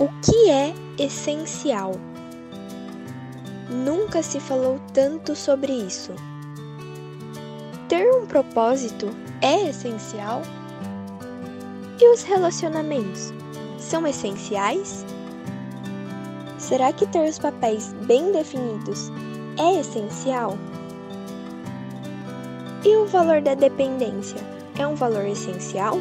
[0.00, 1.92] O que é essencial?
[3.68, 6.14] Nunca se falou tanto sobre isso.
[7.86, 9.10] Ter um propósito
[9.42, 10.40] é essencial?
[12.00, 13.30] E os relacionamentos
[13.78, 15.04] são essenciais?
[16.56, 19.12] Será que ter os papéis bem definidos
[19.58, 20.56] é essencial?
[22.86, 24.40] E o valor da dependência
[24.78, 25.98] é um valor essencial?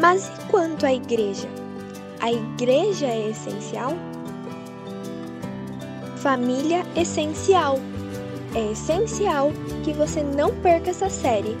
[0.00, 1.48] Mas e quanto à igreja?
[2.20, 3.94] A igreja é essencial?
[6.18, 7.80] Família essencial.
[8.54, 9.50] É essencial
[9.84, 11.56] que você não perca essa série.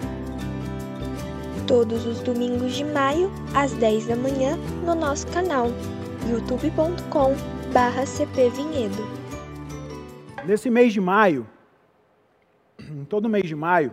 [1.66, 5.66] Todos os domingos de maio, às 10 da manhã, no nosso canal
[6.30, 9.18] youtube.com/cpvinhedo.
[10.46, 11.44] Nesse mês de maio,
[13.08, 13.92] todo mês de maio,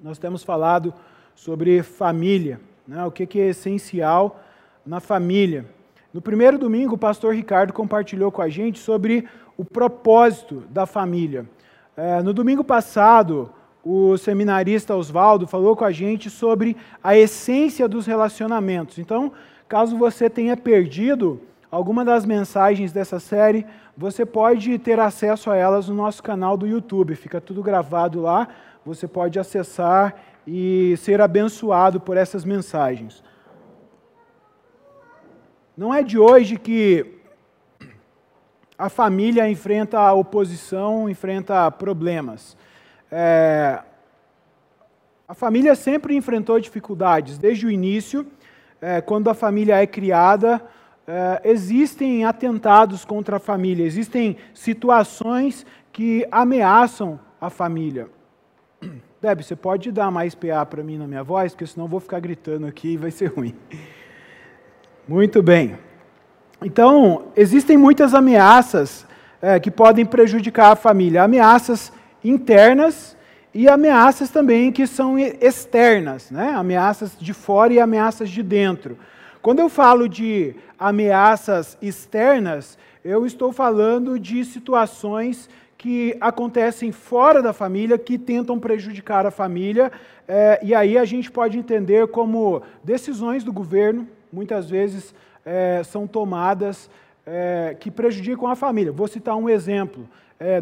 [0.00, 0.94] nós temos falado
[1.34, 4.40] sobre família né, o que, é essencial
[4.84, 5.66] na família.
[6.12, 11.46] No primeiro domingo, o pastor Ricardo compartilhou com a gente sobre o propósito da família.
[11.96, 13.50] É, no domingo passado,
[13.84, 18.98] o seminarista Oswaldo falou com a gente sobre a essência dos relacionamentos.
[18.98, 19.32] Então,
[19.68, 25.88] caso você tenha perdido alguma das mensagens dessa série, você pode ter acesso a elas
[25.88, 27.14] no nosso canal do YouTube.
[27.14, 28.48] Fica tudo gravado lá.
[28.84, 30.14] Você pode acessar
[30.46, 33.22] e ser abençoado por essas mensagens.
[35.76, 37.14] Não é de hoje que
[38.78, 42.56] a família enfrenta a oposição, enfrenta problemas.
[43.10, 43.82] É,
[45.26, 48.26] a família sempre enfrentou dificuldades, desde o início,
[48.80, 50.62] é, quando a família é criada,
[51.06, 58.08] é, existem atentados contra a família, existem situações que ameaçam a família.
[59.26, 61.98] Deb, você pode dar mais PA para mim na minha voz, porque senão eu vou
[61.98, 63.52] ficar gritando aqui e vai ser ruim.
[65.08, 65.76] Muito bem.
[66.62, 69.04] Então, existem muitas ameaças
[69.42, 71.24] é, que podem prejudicar a família.
[71.24, 71.92] Ameaças
[72.22, 73.16] internas
[73.52, 76.52] e ameaças também que são externas, né?
[76.54, 78.96] ameaças de fora e ameaças de dentro.
[79.42, 85.50] Quando eu falo de ameaças externas, eu estou falando de situações
[85.86, 89.92] que acontecem fora da família, que tentam prejudicar a família,
[90.26, 95.14] é, e aí a gente pode entender como decisões do governo, muitas vezes,
[95.44, 96.90] é, são tomadas
[97.24, 98.90] é, que prejudicam a família.
[98.90, 100.08] Vou citar um exemplo.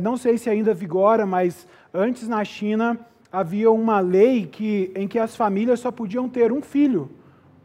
[0.03, 3.01] não sei se ainda vigora, mas antes na China
[3.33, 7.11] havia uma lei que, em que as famílias só podiam ter um filho,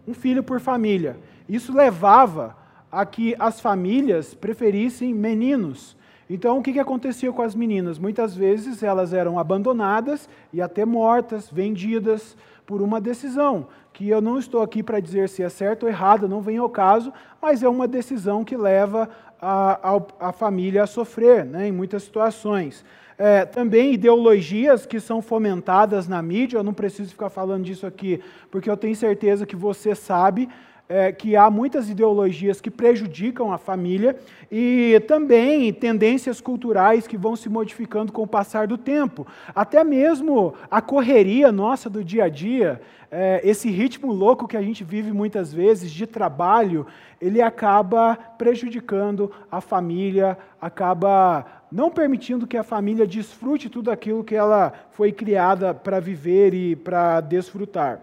[0.07, 1.17] um filho por família.
[1.49, 2.55] Isso levava
[2.89, 5.98] a que as famílias preferissem meninos
[6.29, 7.97] então, o que, que acontecia com as meninas?
[7.97, 14.37] Muitas vezes elas eram abandonadas e até mortas, vendidas por uma decisão, que eu não
[14.37, 17.67] estou aqui para dizer se é certo ou errado, não vem ao caso, mas é
[17.67, 19.09] uma decisão que leva
[19.41, 22.85] a, a, a família a sofrer né, em muitas situações.
[23.17, 28.21] É, também ideologias que são fomentadas na mídia, eu não preciso ficar falando disso aqui,
[28.51, 30.47] porque eu tenho certeza que você sabe,
[30.89, 34.17] é, que há muitas ideologias que prejudicam a família
[34.51, 39.27] e também tendências culturais que vão se modificando com o passar do tempo.
[39.53, 44.61] Até mesmo a correria nossa do dia a dia, é, esse ritmo louco que a
[44.63, 46.87] gente vive muitas vezes de trabalho,
[47.21, 54.35] ele acaba prejudicando a família, acaba não permitindo que a família desfrute tudo aquilo que
[54.35, 57.99] ela foi criada para viver e para desfrutar.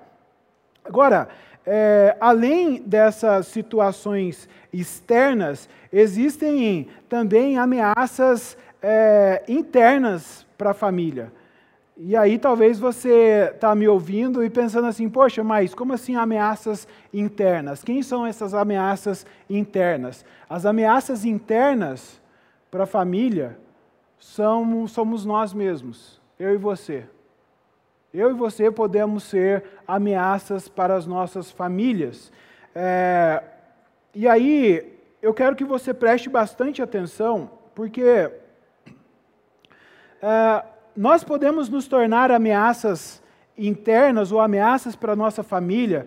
[0.84, 1.28] Agora,
[1.66, 11.32] é, além dessas situações externas, existem também ameaças é, internas para a família.
[11.98, 16.86] E aí talvez você está me ouvindo e pensando assim, poxa, mas como assim ameaças
[17.12, 17.82] internas?
[17.82, 20.24] Quem são essas ameaças internas?
[20.48, 22.20] As ameaças internas
[22.70, 23.58] para a família
[24.18, 27.04] são, somos nós mesmos, eu e você.
[28.16, 32.32] Eu e você podemos ser ameaças para as nossas famílias.
[32.74, 33.42] É,
[34.14, 38.32] e aí, eu quero que você preste bastante atenção, porque
[40.22, 40.64] é,
[40.96, 43.22] nós podemos nos tornar ameaças
[43.56, 46.06] internas ou ameaças para a nossa família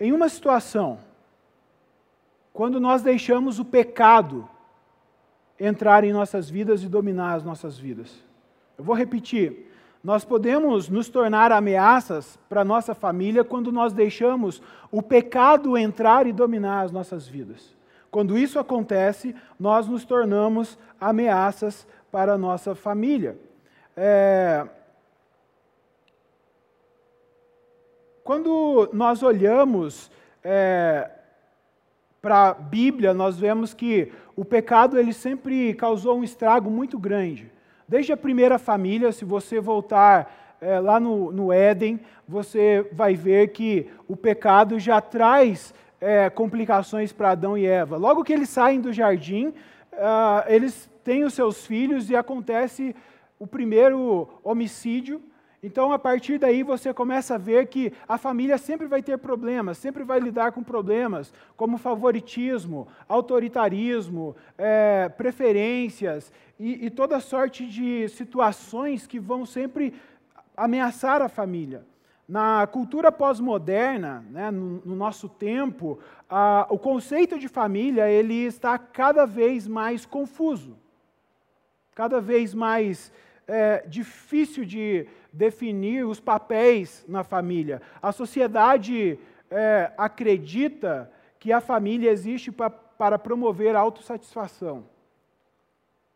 [0.00, 0.98] em uma situação,
[2.52, 4.48] quando nós deixamos o pecado
[5.58, 8.12] entrar em nossas vidas e dominar as nossas vidas.
[8.76, 9.69] Eu vou repetir.
[10.02, 16.32] Nós podemos nos tornar ameaças para nossa família quando nós deixamos o pecado entrar e
[16.32, 17.76] dominar as nossas vidas.
[18.10, 23.38] Quando isso acontece, nós nos tornamos ameaças para a nossa família.
[23.94, 24.66] É...
[28.24, 30.10] Quando nós olhamos
[30.42, 31.10] é...
[32.22, 37.52] para a Bíblia, nós vemos que o pecado ele sempre causou um estrago muito grande.
[37.90, 41.98] Desde a primeira família, se você voltar é, lá no, no Éden,
[42.28, 47.96] você vai ver que o pecado já traz é, complicações para Adão e Eva.
[47.96, 52.94] Logo que eles saem do jardim, uh, eles têm os seus filhos e acontece
[53.40, 55.20] o primeiro homicídio
[55.62, 59.76] então, a partir daí, você começa a ver que a família sempre vai ter problemas,
[59.76, 68.08] sempre vai lidar com problemas, como favoritismo, autoritarismo, é, preferências e, e toda sorte de
[68.08, 69.92] situações que vão sempre
[70.56, 71.84] ameaçar a família.
[72.26, 75.98] Na cultura pós-moderna, né, no, no, nosso tempo,
[76.28, 80.78] a, o conceito de família ele está cada vez mais confuso,
[81.94, 83.12] cada vez mais
[83.50, 87.82] é, difícil de definir os papéis na família.
[88.00, 89.18] A sociedade
[89.50, 94.84] é, acredita que a família existe pra, para promover a autossatisfação.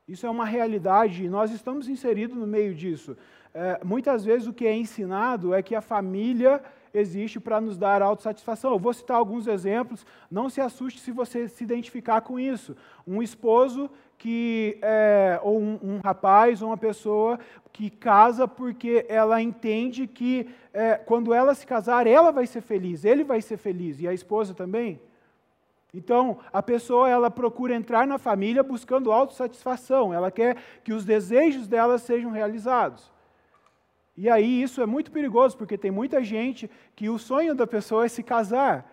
[0.07, 3.17] Isso é uma realidade e nós estamos inseridos no meio disso.
[3.53, 8.01] É, muitas vezes o que é ensinado é que a família existe para nos dar
[8.01, 8.71] autossatisfação.
[8.71, 12.77] Eu vou citar alguns exemplos, não se assuste se você se identificar com isso.
[13.07, 17.39] Um esposo que, é, ou um, um, rapaz ou uma pessoa
[17.73, 23.05] que casa porque ela entende que é, quando ela se casar, ela vai ser feliz,
[23.05, 25.01] ele vai ser feliz, e a esposa também.
[25.93, 31.69] Então, a pessoa ela procura entrar na família buscando autossatisfação, ela quer que os desejos
[31.69, 33.13] dela sejam realizados.
[34.17, 38.05] E aí isso é muito perigoso, porque tem muita gente que o sonho da pessoa
[38.05, 38.91] é se casar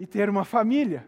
[0.00, 1.06] e ter uma família.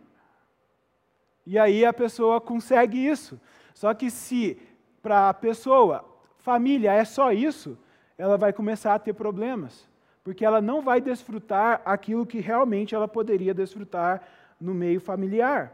[1.47, 3.41] E aí a pessoa consegue isso.
[3.75, 4.59] Só que se
[5.03, 6.05] para a pessoa
[6.39, 7.79] família é só isso,
[8.17, 9.89] ela vai começar a ter problemas,
[10.23, 14.23] porque ela não vai desfrutar aquilo que realmente ela poderia desfrutar
[14.61, 15.73] no meio familiar.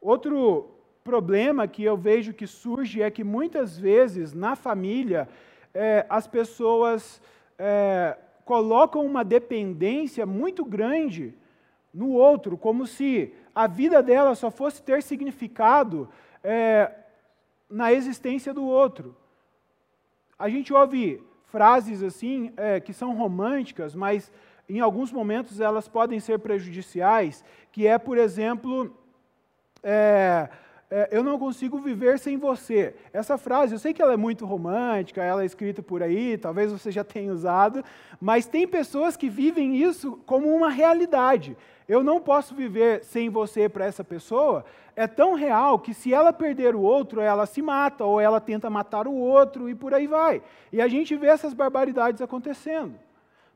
[0.00, 0.70] Outro
[1.04, 5.28] problema que eu vejo que surge é que muitas vezes na família
[5.74, 7.20] é, as pessoas
[7.58, 11.34] é, colocam uma dependência muito grande
[11.92, 16.08] no outro, como se a vida dela só fosse ter significado
[16.42, 16.90] é,
[17.68, 19.16] na existência do outro.
[20.38, 24.32] A gente ouve frases assim é, que são românticas, mas
[24.68, 28.96] em alguns momentos elas podem ser prejudiciais, que é, por exemplo,
[29.82, 30.48] é,
[30.94, 32.94] é, eu não consigo viver sem você.
[33.14, 36.70] Essa frase, eu sei que ela é muito romântica, ela é escrita por aí, talvez
[36.70, 37.82] você já tenha usado,
[38.20, 41.56] mas tem pessoas que vivem isso como uma realidade.
[41.88, 44.66] Eu não posso viver sem você para essa pessoa.
[44.94, 48.68] É tão real que se ela perder o outro, ela se mata, ou ela tenta
[48.68, 50.42] matar o outro, e por aí vai.
[50.70, 52.92] E a gente vê essas barbaridades acontecendo.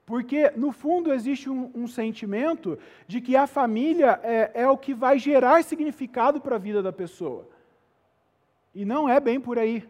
[0.07, 4.95] Porque, no fundo, existe um, um sentimento de que a família é, é o que
[4.95, 7.49] vai gerar significado para a vida da pessoa.
[8.73, 9.87] E não é bem por aí.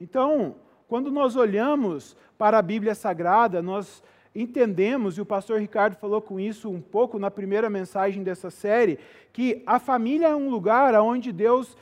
[0.00, 0.54] Então,
[0.86, 4.00] quando nós olhamos para a Bíblia Sagrada, nós
[4.32, 8.98] entendemos, e o pastor Ricardo falou com isso um pouco na primeira mensagem dessa série,
[9.32, 11.76] que a família é um lugar onde Deus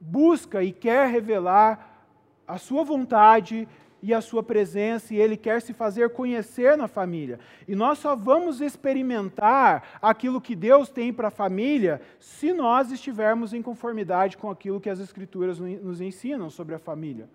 [0.00, 2.06] busca e quer revelar
[2.48, 3.68] a sua vontade
[4.02, 7.38] e a sua presença, e Ele quer se fazer conhecer na família.
[7.68, 13.52] E nós só vamos experimentar aquilo que Deus tem para a família se nós estivermos
[13.52, 17.28] em conformidade com aquilo que as Escrituras nos ensinam sobre a família.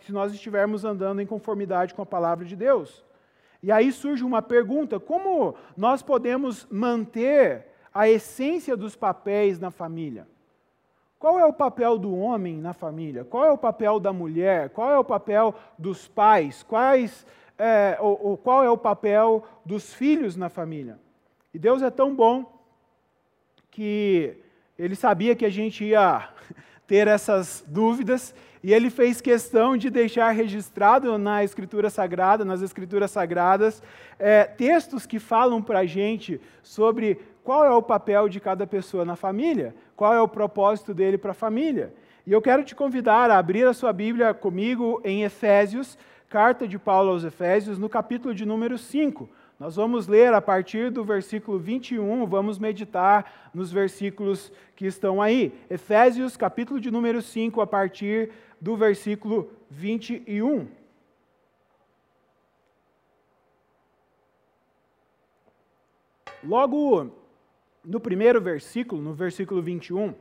[0.00, 3.04] Se nós estivermos andando em conformidade com a palavra de Deus.
[3.62, 10.28] E aí surge uma pergunta: como nós podemos manter a essência dos papéis na família?
[11.24, 13.24] Qual é o papel do homem na família?
[13.24, 14.68] Qual é o papel da mulher?
[14.68, 16.62] Qual é o papel dos pais?
[16.62, 17.26] Quais,
[17.58, 20.98] é, ou, ou qual é o papel dos filhos na família?
[21.54, 22.44] E Deus é tão bom
[23.70, 24.36] que
[24.78, 26.28] Ele sabia que a gente ia
[26.86, 33.10] ter essas dúvidas e Ele fez questão de deixar registrado na Escritura Sagrada, nas Escrituras
[33.10, 33.82] Sagradas,
[34.18, 39.06] é, textos que falam para a gente sobre qual é o papel de cada pessoa
[39.06, 41.92] na família, qual é o propósito dele para a família.
[42.26, 45.98] E eu quero te convidar a abrir a sua Bíblia comigo em Efésios,
[46.28, 49.28] carta de Paulo aos Efésios, no capítulo de número 5.
[49.58, 55.52] Nós vamos ler a partir do versículo 21, vamos meditar nos versículos que estão aí.
[55.70, 60.66] Efésios, capítulo de número 5, a partir do versículo 21.
[66.42, 67.23] Logo
[67.84, 70.14] no primeiro versículo, no versículo 21,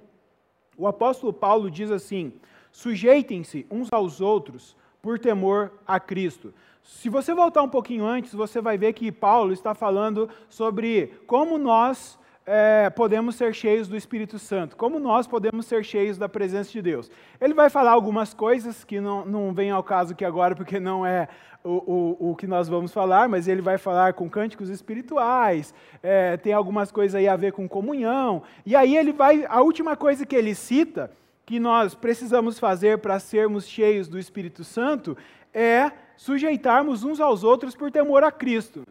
[0.78, 2.34] o apóstolo Paulo diz assim:
[2.72, 6.54] sujeitem-se uns aos outros por temor a Cristo.
[6.82, 11.58] Se você voltar um pouquinho antes, você vai ver que Paulo está falando sobre como
[11.58, 16.72] nós é, podemos ser cheios do Espírito Santo, como nós podemos ser cheios da presença
[16.72, 17.10] de Deus.
[17.40, 21.06] Ele vai falar algumas coisas que não, não vem ao caso aqui agora, porque não
[21.06, 21.28] é
[21.64, 26.36] o, o, o que nós vamos falar, mas ele vai falar com cânticos espirituais, é,
[26.36, 30.26] tem algumas coisas aí a ver com comunhão, e aí ele vai, a última coisa
[30.26, 31.12] que ele cita,
[31.46, 35.18] que nós precisamos fazer para sermos cheios do Espírito Santo,
[35.54, 38.86] é sujeitarmos uns aos outros por temor a Cristo.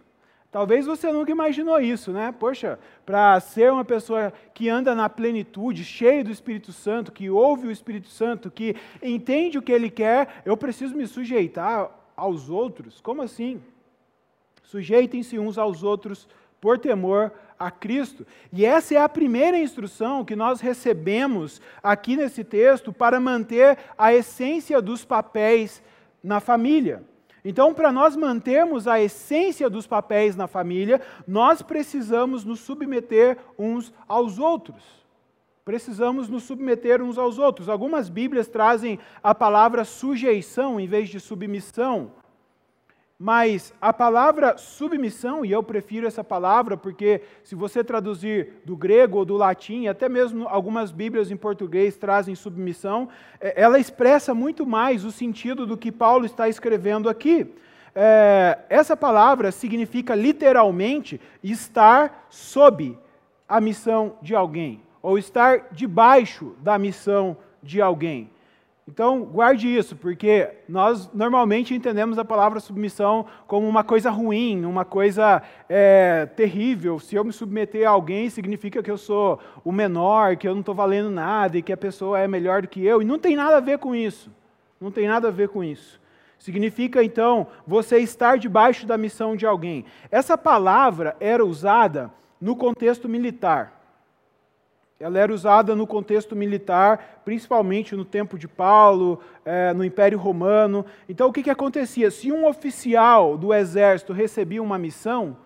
[0.53, 2.31] Talvez você nunca imaginou isso, né?
[2.31, 7.67] Poxa, para ser uma pessoa que anda na plenitude, cheio do Espírito Santo, que ouve
[7.67, 13.01] o Espírito Santo, que entende o que ele quer, eu preciso me sujeitar aos outros?
[13.01, 13.63] Como assim?
[14.63, 16.29] Sujeitem-se uns aos outros
[16.61, 18.27] por temor a Cristo.
[18.53, 24.13] E essa é a primeira instrução que nós recebemos aqui nesse texto para manter a
[24.13, 25.83] essência dos papéis
[26.23, 27.03] na família.
[27.45, 33.93] Então, para nós mantermos a essência dos papéis na família, nós precisamos nos submeter uns
[34.07, 35.03] aos outros.
[35.65, 37.69] Precisamos nos submeter uns aos outros.
[37.69, 42.13] Algumas Bíblias trazem a palavra sujeição em vez de submissão.
[43.25, 49.19] Mas a palavra submissão, e eu prefiro essa palavra porque, se você traduzir do grego
[49.19, 53.09] ou do latim, até mesmo algumas Bíblias em português trazem submissão,
[53.41, 57.47] é, ela expressa muito mais o sentido do que Paulo está escrevendo aqui.
[57.95, 62.99] É, essa palavra significa literalmente estar sob
[63.49, 68.32] a missão de alguém, ou estar debaixo da missão de alguém.
[68.93, 74.85] Então, guarde isso, porque nós normalmente entendemos a palavra submissão como uma coisa ruim, uma
[74.85, 76.99] coisa é, terrível.
[76.99, 80.61] Se eu me submeter a alguém, significa que eu sou o menor, que eu não
[80.61, 83.01] estou valendo nada e que a pessoa é melhor do que eu.
[83.01, 84.31] E não tem nada a ver com isso.
[84.79, 85.99] Não tem nada a ver com isso.
[86.39, 89.87] Significa, então, você estar debaixo da missão de alguém.
[90.11, 93.82] Essa palavra era usada no contexto militar.
[95.03, 100.87] Ela era usada no contexto militar, principalmente no tempo de Paulo, é, no Império Romano.
[101.09, 102.09] Então, o que, que acontecia?
[102.09, 105.37] Se um oficial do exército recebia uma missão,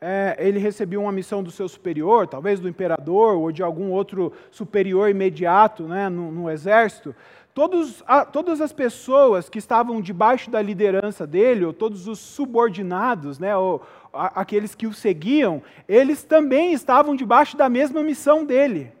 [0.00, 4.32] é, ele recebia uma missão do seu superior, talvez do imperador ou de algum outro
[4.50, 7.14] superior imediato né, no, no exército,
[7.54, 13.38] todos, a, todas as pessoas que estavam debaixo da liderança dele, ou todos os subordinados,
[13.38, 13.80] né, ou
[14.12, 18.92] a, aqueles que o seguiam, eles também estavam debaixo da mesma missão dele.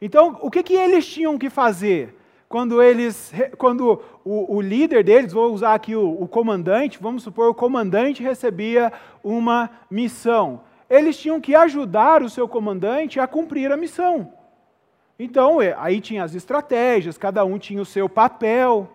[0.00, 2.14] Então, o que, que eles tinham que fazer?
[2.48, 7.48] Quando, eles, quando o, o líder deles, vou usar aqui o, o comandante, vamos supor,
[7.48, 10.60] o comandante recebia uma missão.
[10.88, 14.32] Eles tinham que ajudar o seu comandante a cumprir a missão.
[15.18, 18.88] Então, aí tinha as estratégias, cada um tinha o seu papel.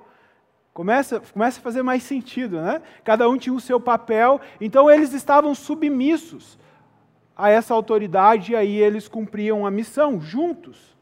[0.73, 2.81] Começa, começa a fazer mais sentido, né?
[3.03, 6.57] Cada um tinha o seu papel, então eles estavam submissos
[7.41, 10.95] a essa autoridade e aí eles cumpriam a missão juntos.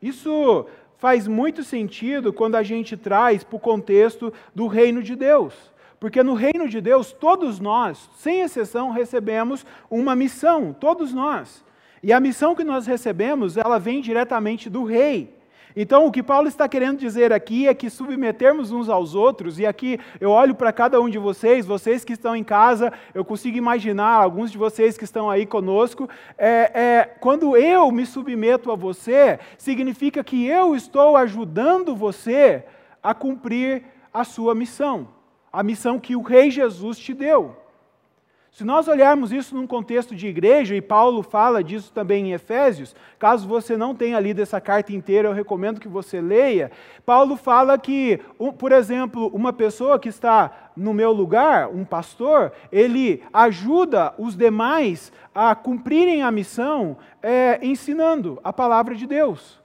[0.00, 0.64] Isso
[0.96, 5.52] faz muito sentido quando a gente traz para o contexto do reino de Deus.
[5.98, 11.64] Porque no reino de Deus, todos nós, sem exceção, recebemos uma missão, todos nós.
[12.00, 15.33] E a missão que nós recebemos, ela vem diretamente do rei.
[15.76, 19.66] Então, o que Paulo está querendo dizer aqui é que submetermos uns aos outros, e
[19.66, 23.56] aqui eu olho para cada um de vocês, vocês que estão em casa, eu consigo
[23.56, 28.76] imaginar alguns de vocês que estão aí conosco, é, é, quando eu me submeto a
[28.76, 32.64] você, significa que eu estou ajudando você
[33.02, 35.08] a cumprir a sua missão,
[35.52, 37.63] a missão que o Rei Jesus te deu.
[38.54, 42.94] Se nós olharmos isso num contexto de igreja, e Paulo fala disso também em Efésios,
[43.18, 46.70] caso você não tenha lido essa carta inteira, eu recomendo que você leia.
[47.04, 48.20] Paulo fala que,
[48.56, 55.12] por exemplo, uma pessoa que está no meu lugar, um pastor, ele ajuda os demais
[55.34, 59.63] a cumprirem a missão é, ensinando a palavra de Deus.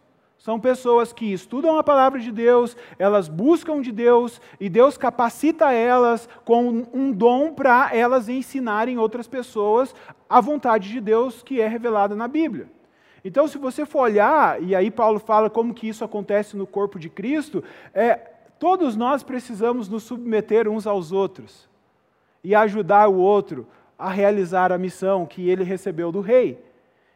[0.49, 5.71] São pessoas que estudam a palavra de Deus, elas buscam de Deus e Deus capacita
[5.71, 9.93] elas com um dom para elas ensinarem outras pessoas
[10.27, 12.67] a vontade de Deus que é revelada na Bíblia.
[13.23, 16.97] Então, se você for olhar, e aí Paulo fala como que isso acontece no corpo
[16.97, 17.63] de Cristo,
[17.93, 18.15] é,
[18.57, 21.69] todos nós precisamos nos submeter uns aos outros
[22.43, 23.67] e ajudar o outro
[23.99, 26.68] a realizar a missão que ele recebeu do rei.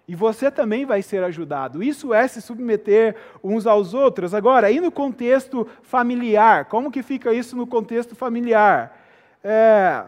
[0.08, 1.82] E você também vai ser ajudado.
[1.82, 4.34] Isso é se submeter uns aos outros.
[4.34, 9.00] Agora, aí no contexto familiar, como que fica isso no contexto familiar?
[9.42, 10.04] É,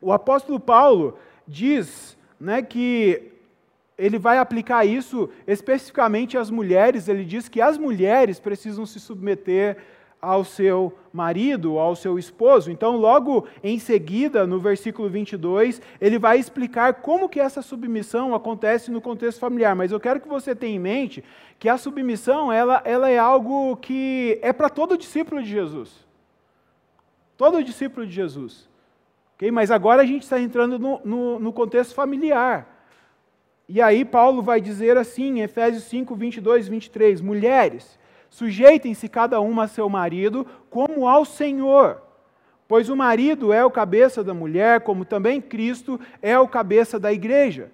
[0.00, 3.32] o apóstolo Paulo diz né, que
[3.98, 7.08] ele vai aplicar isso especificamente às mulheres.
[7.08, 9.76] Ele diz que as mulheres precisam se submeter
[10.20, 12.70] ao seu marido, ao seu esposo.
[12.70, 18.90] Então, logo em seguida, no versículo 22, ele vai explicar como que essa submissão acontece
[18.90, 19.74] no contexto familiar.
[19.74, 21.24] Mas eu quero que você tenha em mente
[21.58, 26.06] que a submissão, ela, ela é algo que é para todo discípulo de Jesus.
[27.36, 28.68] Todo discípulo de Jesus.
[29.36, 29.50] Okay?
[29.50, 32.80] Mas agora a gente está entrando no, no, no contexto familiar.
[33.66, 37.99] E aí Paulo vai dizer assim, em Efésios 5, 22 e 23, Mulheres,
[38.30, 42.00] Sujeitem-se cada uma a seu marido, como ao Senhor.
[42.68, 47.12] Pois o marido é o cabeça da mulher, como também Cristo é o cabeça da
[47.12, 47.72] igreja,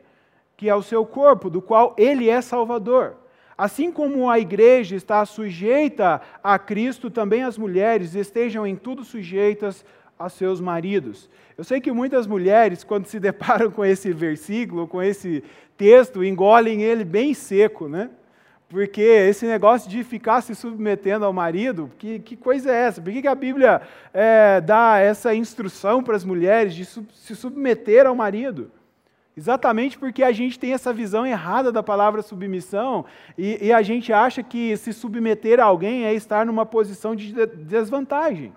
[0.57, 3.17] que é o seu corpo, do qual ele é salvador.
[3.59, 9.85] Assim como a igreja está sujeita a Cristo, também as mulheres estejam em tudo sujeitas
[10.19, 11.29] a seus maridos.
[11.57, 15.45] Eu sei que muitas mulheres, quando se deparam com esse versículo, com esse
[15.77, 18.11] texto, engolem ele bem seco, né?
[18.69, 23.01] Porque esse negócio de ficar se submetendo ao marido, que, que coisa é essa?
[23.01, 23.81] Por que, que a Bíblia
[24.13, 28.73] é, dá essa instrução para as mulheres de sub, se submeter ao marido?
[29.37, 33.05] Exatamente porque a gente tem essa visão errada da palavra submissão
[33.39, 37.35] e, e a gente acha que se submeter a alguém é estar numa posição de
[37.47, 38.53] desvantagem.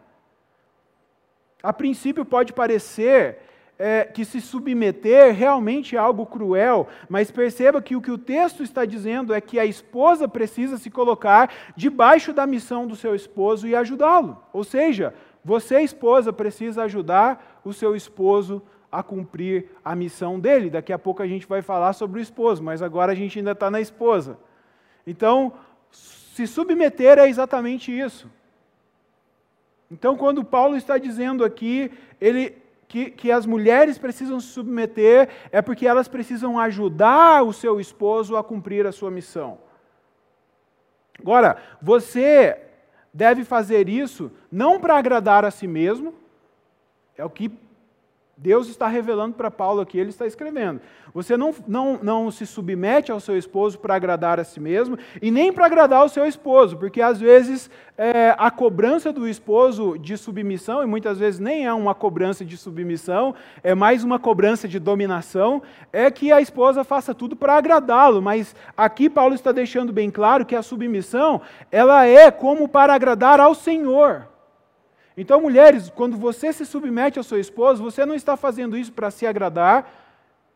[1.61, 3.37] A princípio pode parecer
[3.79, 8.61] é, que se submeter realmente é algo cruel, mas perceba que o que o texto
[8.61, 13.65] está dizendo é que a esposa precisa se colocar debaixo da missão do seu esposo
[13.65, 14.37] e ajudá-lo.
[14.51, 15.13] Ou seja,
[15.45, 20.69] você, esposa, precisa ajudar o seu esposo a cumprir a missão dele.
[20.69, 23.51] Daqui a pouco a gente vai falar sobre o esposo, mas agora a gente ainda
[23.51, 24.37] está na esposa.
[25.07, 25.53] Então,
[25.89, 28.29] se submeter é exatamente isso.
[29.89, 32.55] Então, quando Paulo está dizendo aqui, ele
[32.89, 38.35] que, que as mulheres precisam se submeter é porque elas precisam ajudar o seu esposo
[38.35, 39.59] a cumprir a sua missão.
[41.19, 42.59] Agora, você
[43.13, 46.15] deve fazer isso não para agradar a si mesmo,
[47.15, 47.51] é o que
[48.41, 50.79] Deus está revelando para Paulo aqui, ele está escrevendo.
[51.13, 55.29] Você não, não, não se submete ao seu esposo para agradar a si mesmo e
[55.29, 60.15] nem para agradar o seu esposo, porque às vezes é, a cobrança do esposo de
[60.15, 64.79] submissão, e muitas vezes nem é uma cobrança de submissão, é mais uma cobrança de
[64.79, 68.21] dominação, é que a esposa faça tudo para agradá-lo.
[68.21, 73.41] Mas aqui Paulo está deixando bem claro que a submissão ela é como para agradar
[73.41, 74.29] ao Senhor.
[75.21, 79.11] Então, mulheres, quando você se submete ao seu esposo, você não está fazendo isso para
[79.11, 79.91] se agradar,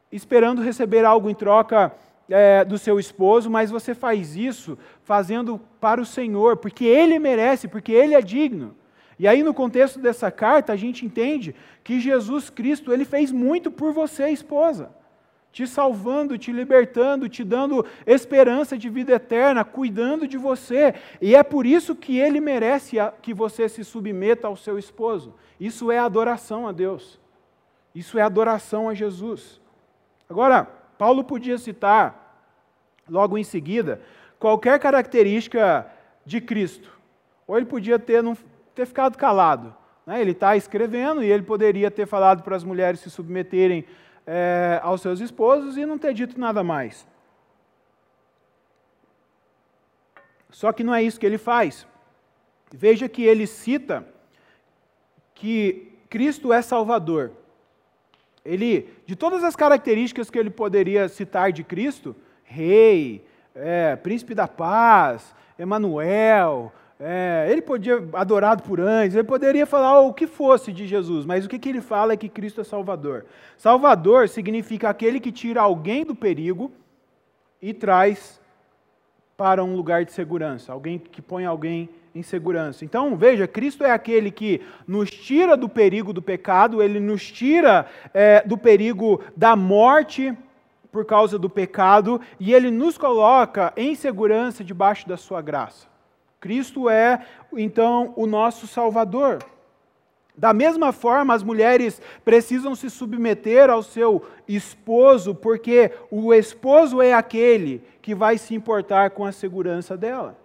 [0.10, 1.94] esperando receber algo em troca
[2.30, 7.68] é, do seu esposo, mas você faz isso fazendo para o Senhor, porque Ele merece,
[7.68, 8.74] porque Ele é digno.
[9.20, 13.70] E aí, no contexto dessa carta, a gente entende que Jesus Cristo ele fez muito
[13.70, 15.03] por você, esposa
[15.54, 20.96] te salvando, te libertando, te dando esperança de vida eterna, cuidando de você.
[21.22, 25.36] E é por isso que ele merece que você se submeta ao seu esposo.
[25.60, 27.20] Isso é adoração a Deus.
[27.94, 29.62] Isso é adoração a Jesus.
[30.28, 32.36] Agora, Paulo podia citar,
[33.08, 34.02] logo em seguida,
[34.40, 35.86] qualquer característica
[36.26, 36.92] de Cristo.
[37.46, 38.36] Ou ele podia ter, não,
[38.74, 39.76] ter ficado calado.
[40.04, 40.20] Né?
[40.20, 43.86] Ele está escrevendo e ele poderia ter falado para as mulheres se submeterem
[44.26, 47.08] é, aos seus esposos e não ter dito nada mais.
[50.50, 51.88] Só que não é isso que ele faz.
[52.72, 54.08] Veja que ele cita
[55.34, 57.32] que Cristo é Salvador.
[58.46, 64.48] Ele, de todas as características que ele poderia citar de Cristo, Rei, é, Príncipe da
[64.48, 66.72] Paz, Emanuel,
[67.06, 71.46] é, ele podia, adorado por anjos, ele poderia falar o que fosse de Jesus, mas
[71.46, 73.26] o que, que ele fala é que Cristo é Salvador.
[73.58, 76.72] Salvador significa aquele que tira alguém do perigo
[77.62, 78.40] e traz
[79.36, 82.86] para um lugar de segurança, alguém que põe alguém em segurança.
[82.86, 87.86] Então, veja, Cristo é aquele que nos tira do perigo do pecado, ele nos tira
[88.14, 90.34] é, do perigo da morte
[90.90, 95.93] por causa do pecado e ele nos coloca em segurança debaixo da sua graça.
[96.44, 99.40] Cristo é, então, o nosso Salvador.
[100.36, 107.14] Da mesma forma, as mulheres precisam se submeter ao seu esposo, porque o esposo é
[107.14, 110.38] aquele que vai se importar com a segurança dela.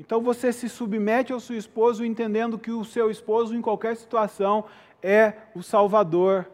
[0.00, 4.64] Então você se submete ao seu esposo entendendo que o seu esposo, em qualquer situação,
[5.00, 6.44] é o salvador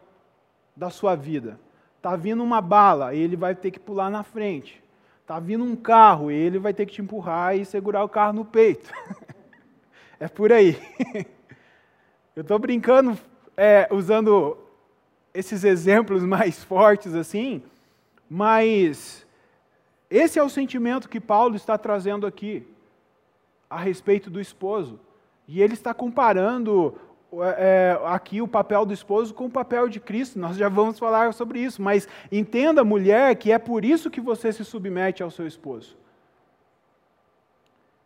[0.75, 1.59] da sua vida.
[1.97, 4.84] Está vindo uma bala, ele vai ter que pular na frente.
[5.25, 8.45] Está vindo um carro ele vai ter que te empurrar e segurar o carro no
[8.45, 8.91] peito.
[10.19, 10.79] é por aí.
[12.35, 13.17] Eu estou brincando,
[13.57, 14.55] é, usando
[15.33, 17.63] esses exemplos mais fortes assim,
[18.29, 19.25] mas
[20.11, 22.63] esse é o sentimento que Paulo está trazendo aqui
[23.67, 24.99] a respeito do esposo.
[25.47, 26.99] E ele está comparando
[27.43, 30.39] é, aqui o papel do esposo com o papel de Cristo.
[30.39, 34.51] Nós já vamos falar sobre isso, mas entenda, mulher, que é por isso que você
[34.51, 35.97] se submete ao seu esposo.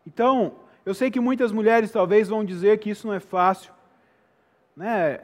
[0.05, 0.53] Então,
[0.85, 3.71] eu sei que muitas mulheres talvez vão dizer que isso não é fácil.
[4.75, 5.19] Né?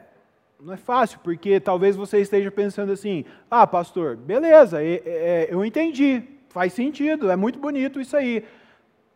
[0.60, 6.72] Não é fácil, porque talvez você esteja pensando assim: ah, pastor, beleza, eu entendi, faz
[6.72, 8.44] sentido, é muito bonito isso aí.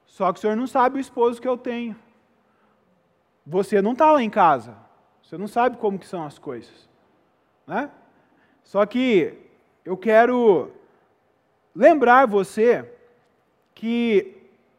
[0.07, 1.97] Só que o senhor não sabe o esposo que eu tenho.
[3.47, 4.77] Você não está lá em casa.
[5.23, 6.89] Você não sabe como que são as coisas.
[7.67, 7.91] Né?
[8.63, 9.35] Só que
[9.85, 10.71] eu quero
[11.75, 12.89] lembrar você
[13.75, 14.37] que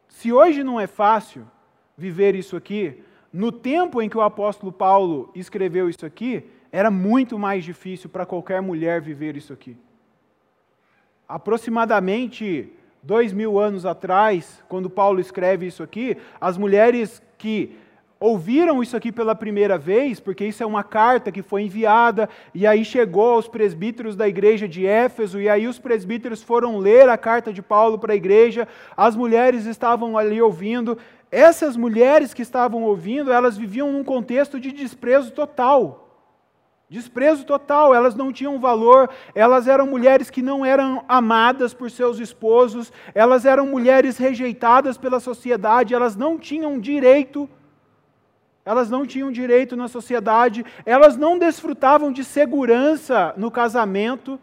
[0.08, 1.46] se hoje não é fácil
[1.96, 7.38] viver isso aqui, no tempo em que o apóstolo Paulo escreveu isso aqui, era muito
[7.38, 9.76] mais difícil para qualquer mulher viver isso aqui.
[11.26, 12.70] Aproximadamente
[13.02, 17.76] dois mil anos atrás, quando Paulo escreve isso aqui, as mulheres que
[18.22, 22.64] ouviram isso aqui pela primeira vez, porque isso é uma carta que foi enviada, e
[22.64, 27.18] aí chegou aos presbíteros da igreja de Éfeso, e aí os presbíteros foram ler a
[27.18, 30.96] carta de Paulo para a igreja, as mulheres estavam ali ouvindo.
[31.32, 35.98] Essas mulheres que estavam ouvindo, elas viviam num contexto de desprezo total.
[36.88, 42.20] Desprezo total, elas não tinham valor, elas eram mulheres que não eram amadas por seus
[42.20, 47.48] esposos, elas eram mulheres rejeitadas pela sociedade, elas não tinham direito
[48.64, 54.38] elas não tinham direito na sociedade, elas não desfrutavam de segurança no casamento.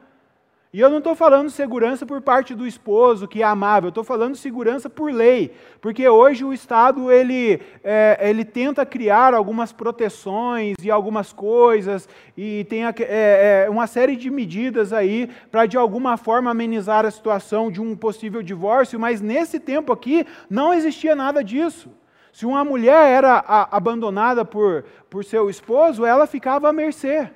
[0.72, 4.04] E eu não estou falando segurança por parte do esposo, que é amável, eu estou
[4.04, 5.52] falando segurança por lei,
[5.82, 12.66] porque hoje o Estado ele, é, ele tenta criar algumas proteções e algumas coisas, e
[12.66, 17.72] tem é, é, uma série de medidas aí para de alguma forma amenizar a situação
[17.72, 21.90] de um possível divórcio, mas nesse tempo aqui não existia nada disso.
[22.32, 23.40] Se uma mulher era
[23.72, 27.30] abandonada por, por seu esposo, ela ficava à mercê.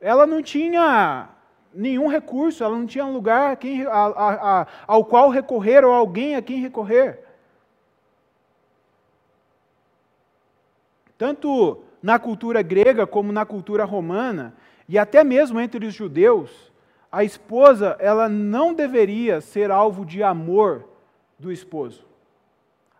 [0.00, 1.28] Ela não tinha
[1.72, 5.92] nenhum recurso, ela não tinha um lugar a quem, a, a, ao qual recorrer ou
[5.92, 7.22] alguém a quem recorrer.
[11.18, 14.54] Tanto na cultura grega como na cultura romana,
[14.88, 16.72] e até mesmo entre os judeus,
[17.10, 20.84] a esposa ela não deveria ser alvo de amor
[21.38, 22.05] do esposo.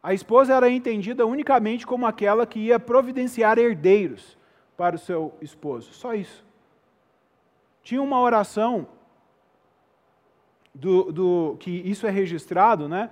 [0.06, 4.38] A esposa era entendida unicamente como aquela que ia providenciar herdeiros
[4.76, 5.92] para o seu esposo.
[5.92, 6.44] Só isso.
[7.82, 8.86] Tinha uma oração
[10.72, 13.10] do, do que isso é registrado, né?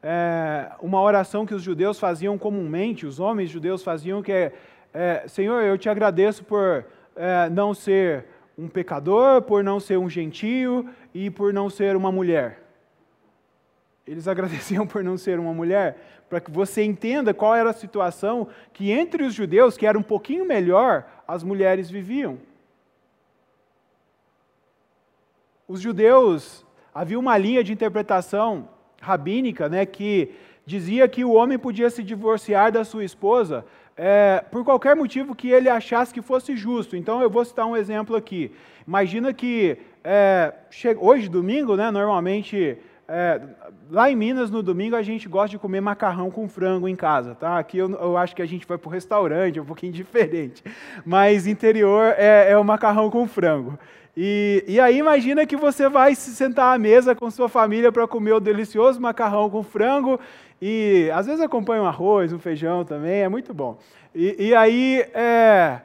[0.00, 4.52] É, uma oração que os judeus faziam comumente, os homens judeus faziam, que é,
[4.94, 6.84] é Senhor, eu te agradeço por
[7.16, 8.24] é, não ser
[8.56, 12.62] um pecador, por não ser um gentio e por não ser uma mulher.
[14.06, 18.48] Eles agradeciam por não ser uma mulher, para que você entenda qual era a situação
[18.72, 22.38] que entre os judeus, que era um pouquinho melhor, as mulheres viviam.
[25.68, 28.68] Os judeus, havia uma linha de interpretação
[29.00, 30.32] rabínica né, que
[30.64, 33.64] dizia que o homem podia se divorciar da sua esposa
[33.96, 36.96] é, por qualquer motivo que ele achasse que fosse justo.
[36.96, 38.52] Então eu vou citar um exemplo aqui.
[38.86, 40.52] Imagina que é,
[40.98, 43.40] hoje, domingo, né, normalmente é,
[43.88, 47.34] lá em Minas, no domingo, a gente gosta de comer macarrão com frango em casa,
[47.34, 47.58] tá?
[47.58, 50.64] Aqui eu, eu acho que a gente vai para o restaurante, é um pouquinho diferente.
[51.04, 53.78] Mas interior é, é o macarrão com frango.
[54.16, 58.08] E, e, aí imagina que você vai se sentar à mesa com sua família para
[58.08, 60.18] comer o delicioso macarrão com frango
[60.60, 63.78] e às vezes acompanha um arroz, um feijão também, é muito bom.
[64.14, 65.82] E, e aí é,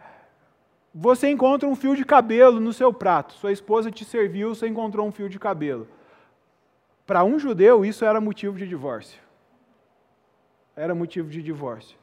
[0.96, 3.34] você encontra um fio de cabelo no seu prato.
[3.34, 5.86] Sua esposa te serviu, você encontrou um fio de cabelo.
[7.12, 9.20] Para um judeu, isso era motivo de divórcio.
[10.74, 11.98] Era motivo de divórcio.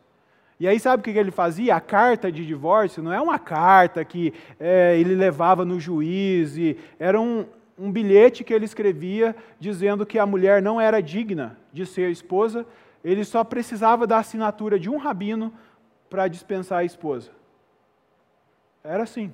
[0.60, 1.76] E aí, sabe o que ele fazia?
[1.76, 6.76] A carta de divórcio não é uma carta que é, ele levava no juiz, e
[6.98, 7.46] era um,
[7.78, 12.66] um bilhete que ele escrevia dizendo que a mulher não era digna de ser esposa,
[13.02, 15.50] ele só precisava da assinatura de um rabino
[16.10, 17.30] para dispensar a esposa.
[18.84, 19.32] Era assim.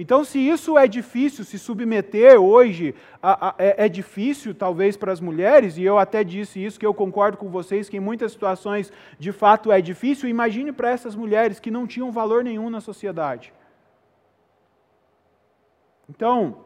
[0.00, 5.12] Então, se isso é difícil, se submeter hoje a, a, é, é, difícil, talvez, para
[5.12, 8.32] as mulheres, e eu até disse isso, que eu concordo com vocês, que em muitas
[8.32, 12.80] situações de fato é difícil, imagine para essas mulheres que não tinham valor nenhum na
[12.80, 13.52] sociedade.
[16.08, 16.64] Então,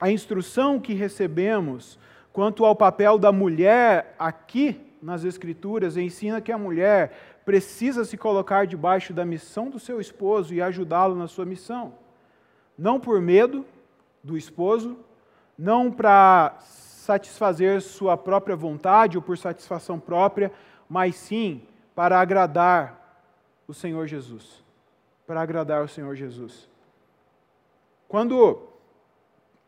[0.00, 1.98] a instrução que recebemos
[2.32, 8.66] quanto ao papel da mulher aqui nas Escrituras ensina que a mulher precisa se colocar
[8.66, 12.05] debaixo da missão do seu esposo e ajudá-lo na sua missão
[12.76, 13.64] não por medo
[14.22, 14.96] do esposo,
[15.56, 20.52] não para satisfazer sua própria vontade ou por satisfação própria,
[20.88, 21.62] mas sim
[21.94, 23.24] para agradar
[23.66, 24.62] o Senhor Jesus.
[25.26, 26.68] Para agradar o Senhor Jesus.
[28.08, 28.68] Quando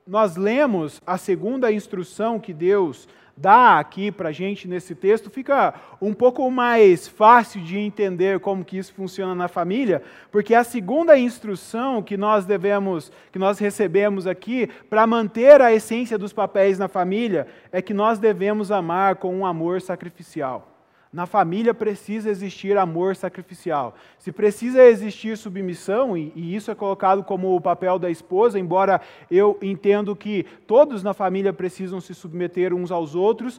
[0.09, 5.75] nós lemos a segunda instrução que Deus dá aqui para a gente nesse texto, fica
[6.01, 11.17] um pouco mais fácil de entender como que isso funciona na família, porque a segunda
[11.17, 16.89] instrução que nós devemos, que nós recebemos aqui para manter a essência dos papéis na
[16.89, 20.78] família é que nós devemos amar com um amor sacrificial.
[21.13, 23.95] Na família precisa existir amor sacrificial.
[24.19, 29.59] Se precisa existir submissão, e, isso é colocado como o papel da esposa, embora eu
[29.63, 33.59] entendo que todos na família precisam se submeter uns aos outros,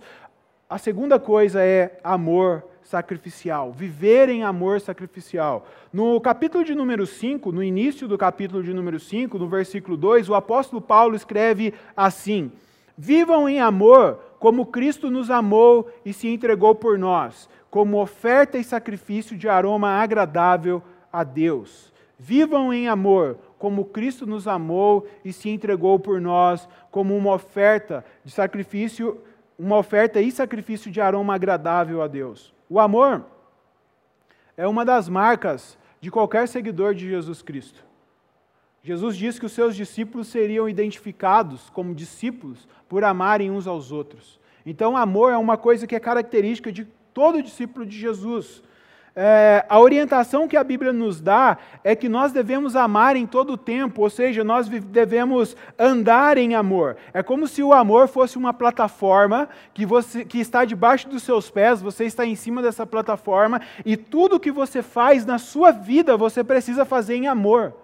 [0.70, 5.66] a segunda coisa é amor sacrificial, viver em amor sacrificial.
[5.92, 10.30] No capítulo de número 5, no início do capítulo de número 5, no versículo 2,
[10.30, 12.52] o apóstolo Paulo escreve assim:
[12.96, 18.64] Vivam em amor como Cristo nos amou e se entregou por nós, como oferta e
[18.64, 21.94] sacrifício de aroma agradável a Deus.
[22.18, 28.04] Vivam em amor, como Cristo nos amou e se entregou por nós, como uma oferta
[28.24, 29.22] de sacrifício,
[29.58, 32.54] uma oferta e sacrifício de aroma agradável a Deus.
[32.70, 33.26] O amor
[34.56, 37.89] é uma das marcas de qualquer seguidor de Jesus Cristo.
[38.90, 44.40] Jesus disse que os seus discípulos seriam identificados como discípulos por amarem uns aos outros.
[44.66, 48.64] Então, amor é uma coisa que é característica de todo discípulo de Jesus.
[49.16, 53.54] É, a orientação que a Bíblia nos dá é que nós devemos amar em todo
[53.54, 56.98] o tempo, ou seja, nós devemos andar em amor.
[57.14, 61.48] É como se o amor fosse uma plataforma que, você, que está debaixo dos seus
[61.48, 66.18] pés, você está em cima dessa plataforma e tudo que você faz na sua vida
[66.18, 67.76] você precisa fazer em amor.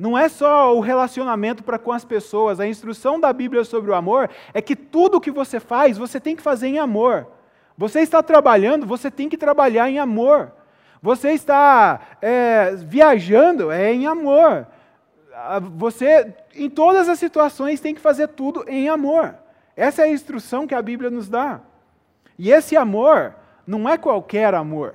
[0.00, 2.58] Não é só o relacionamento para com as pessoas.
[2.58, 6.34] A instrução da Bíblia sobre o amor é que tudo que você faz, você tem
[6.34, 7.26] que fazer em amor.
[7.76, 10.52] Você está trabalhando, você tem que trabalhar em amor.
[11.02, 14.66] Você está é, viajando, é em amor.
[15.34, 19.34] Ah, você, em todas as situações, tem que fazer tudo em amor.
[19.76, 21.60] Essa é a instrução que a Bíblia nos dá.
[22.38, 23.34] E esse amor
[23.66, 24.94] não é qualquer amor.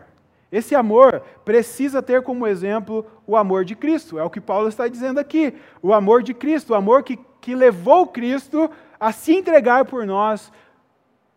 [0.51, 4.88] Esse amor precisa ter como exemplo o amor de Cristo, é o que Paulo está
[4.88, 5.53] dizendo aqui.
[5.81, 10.51] O amor de Cristo, o amor que, que levou Cristo a se entregar por nós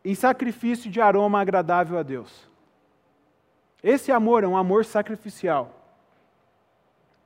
[0.05, 2.49] em sacrifício de aroma agradável a Deus.
[3.83, 5.75] Esse amor é um amor sacrificial.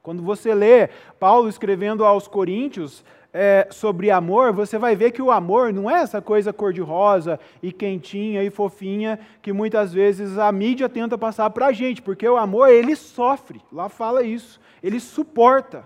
[0.03, 5.31] Quando você lê Paulo escrevendo aos Coríntios, é, sobre amor, você vai ver que o
[5.31, 10.89] amor não é essa coisa cor-de-rosa e quentinha e fofinha que muitas vezes a mídia
[10.89, 15.85] tenta passar para a gente, porque o amor, ele sofre, lá fala isso, ele suporta.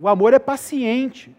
[0.00, 1.34] O amor é paciente.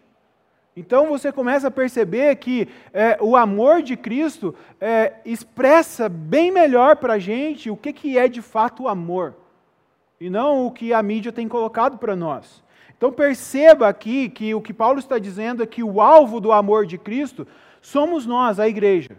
[0.76, 6.96] Então você começa a perceber que é, o amor de Cristo é, expressa bem melhor
[6.96, 9.34] para a gente o que, que é de fato o amor,
[10.20, 12.62] e não o que a mídia tem colocado para nós.
[12.96, 16.86] Então perceba aqui que o que Paulo está dizendo é que o alvo do amor
[16.86, 17.46] de Cristo
[17.80, 19.16] somos nós, a igreja.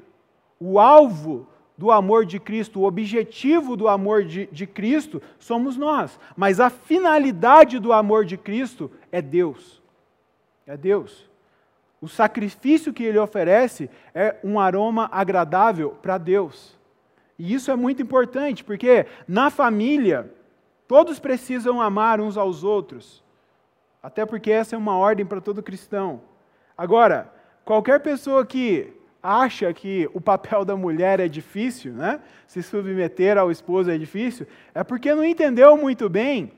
[0.59, 6.19] O alvo do amor de Cristo, o objetivo do amor de, de Cristo somos nós.
[6.35, 9.81] Mas a finalidade do amor de Cristo é Deus.
[10.65, 11.29] É Deus.
[12.01, 16.75] O sacrifício que ele oferece é um aroma agradável para Deus.
[17.37, 20.31] E isso é muito importante, porque na família,
[20.87, 23.23] todos precisam amar uns aos outros.
[24.01, 26.21] Até porque essa é uma ordem para todo cristão.
[26.77, 27.33] Agora,
[27.65, 32.21] qualquer pessoa que acha que o papel da mulher é difícil, né?
[32.45, 36.51] se submeter ao esposo é difícil, é porque não entendeu muito bem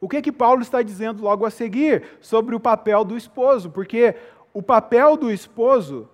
[0.00, 4.14] o que, que Paulo está dizendo logo a seguir sobre o papel do esposo, porque
[4.52, 6.08] o papel do esposo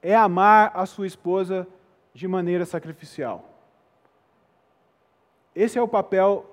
[0.00, 1.68] é amar a sua esposa
[2.14, 3.44] de maneira sacrificial.
[5.54, 6.49] Esse é o papel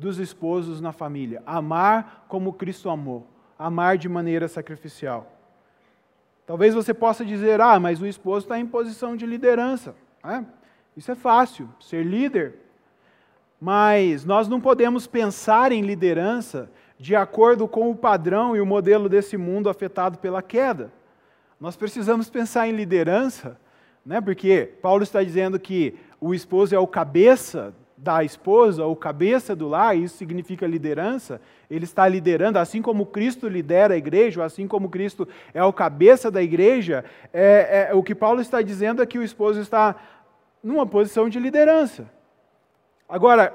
[0.00, 1.42] dos esposos na família.
[1.44, 3.26] Amar como Cristo amou.
[3.58, 5.30] Amar de maneira sacrificial.
[6.46, 9.94] Talvez você possa dizer, ah, mas o esposo está em posição de liderança.
[10.24, 10.42] É,
[10.96, 12.54] isso é fácil, ser líder.
[13.60, 19.06] Mas nós não podemos pensar em liderança de acordo com o padrão e o modelo
[19.06, 20.90] desse mundo afetado pela queda.
[21.60, 23.60] Nós precisamos pensar em liderança,
[24.04, 24.18] né?
[24.18, 29.68] porque Paulo está dizendo que o esposo é o cabeça da esposa, ou cabeça do
[29.68, 31.38] lar, isso significa liderança,
[31.70, 36.30] ele está liderando, assim como Cristo lidera a igreja, assim como Cristo é o cabeça
[36.30, 39.96] da igreja, é, é, o que Paulo está dizendo é que o esposo está
[40.62, 42.10] numa posição de liderança.
[43.06, 43.54] Agora,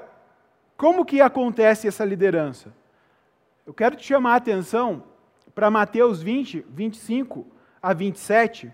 [0.76, 2.72] como que acontece essa liderança?
[3.66, 5.02] Eu quero te chamar a atenção
[5.56, 7.44] para Mateus 20, 25
[7.82, 8.72] a 27,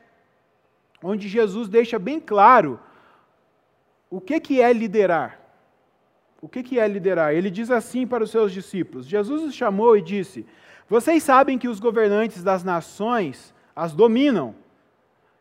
[1.03, 2.79] onde Jesus deixa bem claro
[4.11, 5.42] o que, que é liderar?
[6.43, 7.33] O que, é liderar?
[7.33, 10.45] Ele diz assim para os seus discípulos: Jesus os chamou e disse:
[10.89, 14.53] Vocês sabem que os governantes das nações as dominam,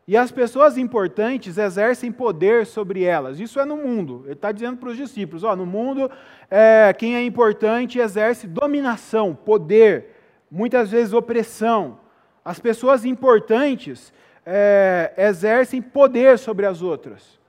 [0.06, 3.40] e as pessoas importantes exercem poder sobre elas.
[3.40, 4.22] Isso é no mundo.
[4.26, 6.08] Ele está dizendo para os discípulos: no mundo,
[6.48, 10.06] é, quem é importante exerce dominação, poder,
[10.48, 11.98] muitas vezes opressão.
[12.44, 14.12] As pessoas importantes
[14.46, 17.40] é, exercem poder sobre as outras.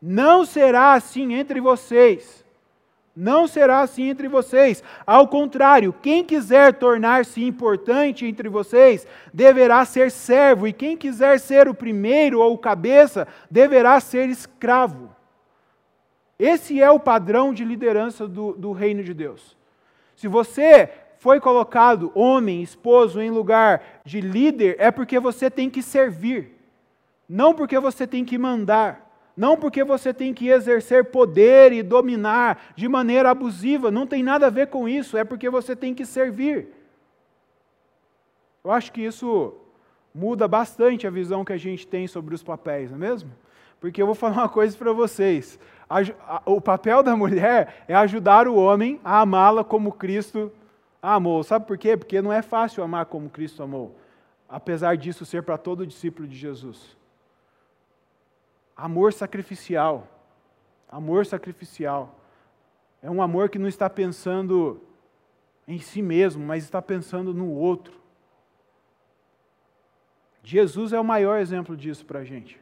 [0.00, 2.41] Não será assim entre vocês.
[3.14, 4.82] Não será assim entre vocês.
[5.06, 11.68] Ao contrário, quem quiser tornar-se importante entre vocês deverá ser servo, e quem quiser ser
[11.68, 15.14] o primeiro ou o cabeça deverá ser escravo.
[16.38, 19.56] Esse é o padrão de liderança do, do reino de Deus.
[20.16, 25.82] Se você foi colocado, homem, esposo, em lugar de líder, é porque você tem que
[25.82, 26.58] servir,
[27.28, 29.01] não porque você tem que mandar.
[29.36, 34.46] Não porque você tem que exercer poder e dominar de maneira abusiva, não tem nada
[34.46, 36.68] a ver com isso, é porque você tem que servir.
[38.62, 39.54] Eu acho que isso
[40.14, 43.30] muda bastante a visão que a gente tem sobre os papéis, não é mesmo?
[43.80, 45.58] Porque eu vou falar uma coisa para vocês.
[46.46, 50.52] O papel da mulher é ajudar o homem a amá-la como Cristo
[51.02, 51.42] amou.
[51.42, 51.96] Sabe por quê?
[51.96, 53.96] Porque não é fácil amar como Cristo amou.
[54.48, 56.96] Apesar disso ser para todo discípulo de Jesus.
[58.76, 60.08] Amor sacrificial.
[60.88, 62.18] Amor sacrificial.
[63.02, 64.80] É um amor que não está pensando
[65.66, 68.00] em si mesmo, mas está pensando no outro.
[70.42, 72.60] Jesus é o maior exemplo disso para a gente.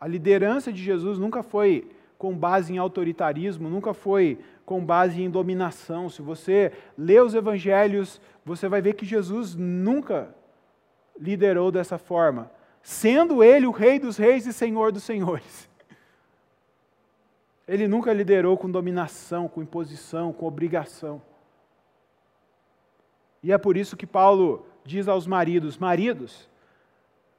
[0.00, 5.30] A liderança de Jesus nunca foi com base em autoritarismo, nunca foi com base em
[5.30, 6.08] dominação.
[6.08, 10.34] Se você lê os evangelhos, você vai ver que Jesus nunca
[11.18, 12.50] liderou dessa forma
[12.82, 15.68] sendo ele o Rei dos Reis e Senhor dos Senhores.
[17.66, 21.22] Ele nunca liderou com dominação, com imposição, com obrigação.
[23.42, 26.48] E é por isso que Paulo diz aos maridos: Maridos,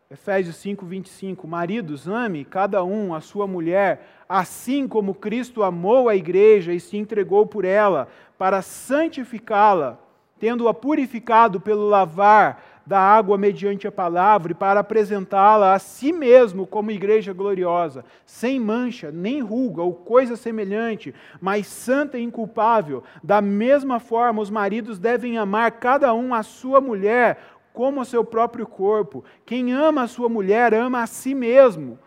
[0.09, 6.15] Efésios 5, 25: Maridos, ame cada um a sua mulher, assim como Cristo amou a
[6.15, 9.99] igreja e se entregou por ela, para santificá-la,
[10.39, 16.65] tendo-a purificado pelo lavar da água mediante a palavra e para apresentá-la a si mesmo
[16.65, 23.03] como igreja gloriosa, sem mancha, nem ruga ou coisa semelhante, mas santa e inculpável.
[23.23, 27.39] Da mesma forma, os maridos devem amar cada um a sua mulher
[27.73, 29.23] como a seu próprio corpo.
[29.45, 31.97] Quem ama a sua mulher ama a si mesmo.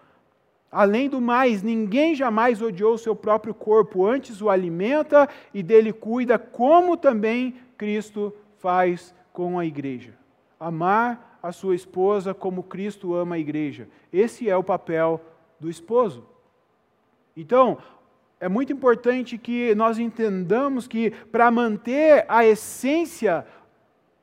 [0.70, 5.92] Além do mais, ninguém jamais odiou o seu próprio corpo, antes o alimenta e dele
[5.92, 10.23] cuida, como também Cristo faz com a igreja
[10.64, 13.86] amar a sua esposa como Cristo ama a igreja.
[14.10, 15.20] Esse é o papel
[15.60, 16.26] do esposo.
[17.36, 17.76] Então,
[18.40, 23.46] é muito importante que nós entendamos que para manter a essência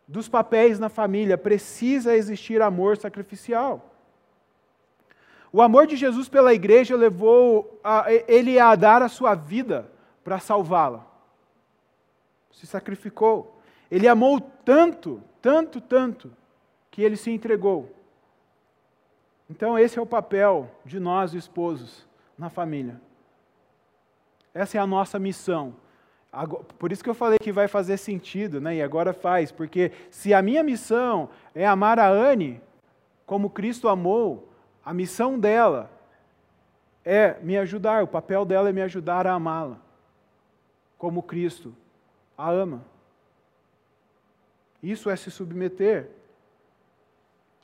[0.08, 3.94] dos papéis na família precisa existir amor sacrificial.
[5.54, 9.92] O amor de Jesus pela igreja levou a, ele a dar a sua vida
[10.24, 11.06] para salvá-la.
[12.52, 13.62] Se sacrificou.
[13.92, 16.32] Ele amou tanto tanto, tanto,
[16.90, 17.94] que ele se entregou.
[19.50, 23.02] Então, esse é o papel de nós, esposos, na família.
[24.54, 25.76] Essa é a nossa missão.
[26.78, 28.76] Por isso que eu falei que vai fazer sentido, né?
[28.76, 32.62] e agora faz, porque se a minha missão é amar a Anne
[33.26, 34.50] como Cristo amou,
[34.84, 35.92] a missão dela
[37.04, 39.78] é me ajudar, o papel dela é me ajudar a amá-la,
[40.98, 41.76] como Cristo
[42.38, 42.84] a ama.
[44.82, 46.10] Isso é se submeter.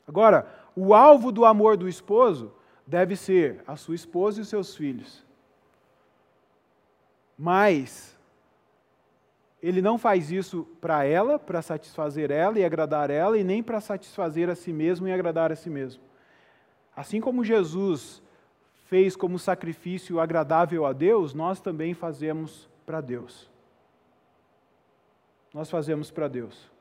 [0.08, 2.54] Agora, o alvo do amor do esposo
[2.86, 5.26] deve ser a sua esposa e os seus filhos.
[7.38, 8.16] Mas
[9.62, 13.82] ele não faz isso para ela, para satisfazer ela e agradar ela, e nem para
[13.82, 16.02] satisfazer a si mesmo e agradar a si mesmo.
[16.96, 18.22] Assim como Jesus
[18.86, 23.50] fez como sacrifício agradável a Deus, nós também fazemos para Deus.
[25.54, 26.72] Nós fazemos para Deus.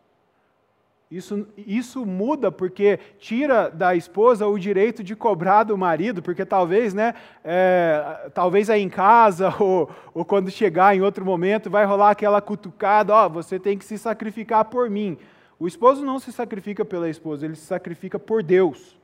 [1.08, 6.92] Isso, isso muda porque tira da esposa o direito de cobrar do marido, porque talvez,
[6.92, 12.10] né, é, talvez aí em casa ou, ou quando chegar em outro momento vai rolar
[12.10, 15.16] aquela cutucada, ó, oh, você tem que se sacrificar por mim.
[15.60, 18.98] O esposo não se sacrifica pela esposa, ele se sacrifica por Deus.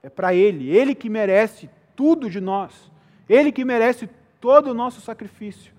[0.00, 2.90] É para ele, ele que merece tudo de nós.
[3.28, 4.08] Ele que merece
[4.40, 5.72] todo o nosso sacrifício.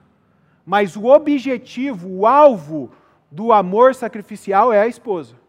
[0.65, 2.91] Mas o objetivo, o alvo
[3.31, 5.42] do amor sacrificial é a esposa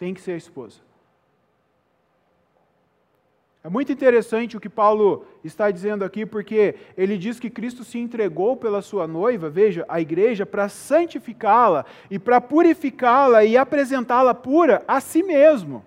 [0.00, 0.78] tem que ser a esposa.
[3.62, 7.98] É muito interessante o que Paulo está dizendo aqui, porque ele diz que Cristo se
[7.98, 14.82] entregou pela sua noiva, veja, a igreja, para santificá-la e para purificá-la e apresentá-la pura
[14.88, 15.84] a si mesmo.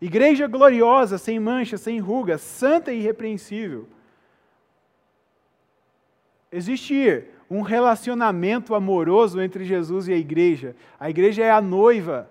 [0.00, 3.86] Igreja gloriosa, sem mancha, sem ruga, santa e irrepreensível.
[6.50, 10.74] Existe um relacionamento amoroso entre Jesus e a igreja.
[10.98, 12.28] A igreja é a noiva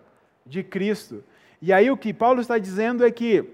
[0.49, 1.23] de Cristo.
[1.61, 3.45] E aí o que Paulo está dizendo é que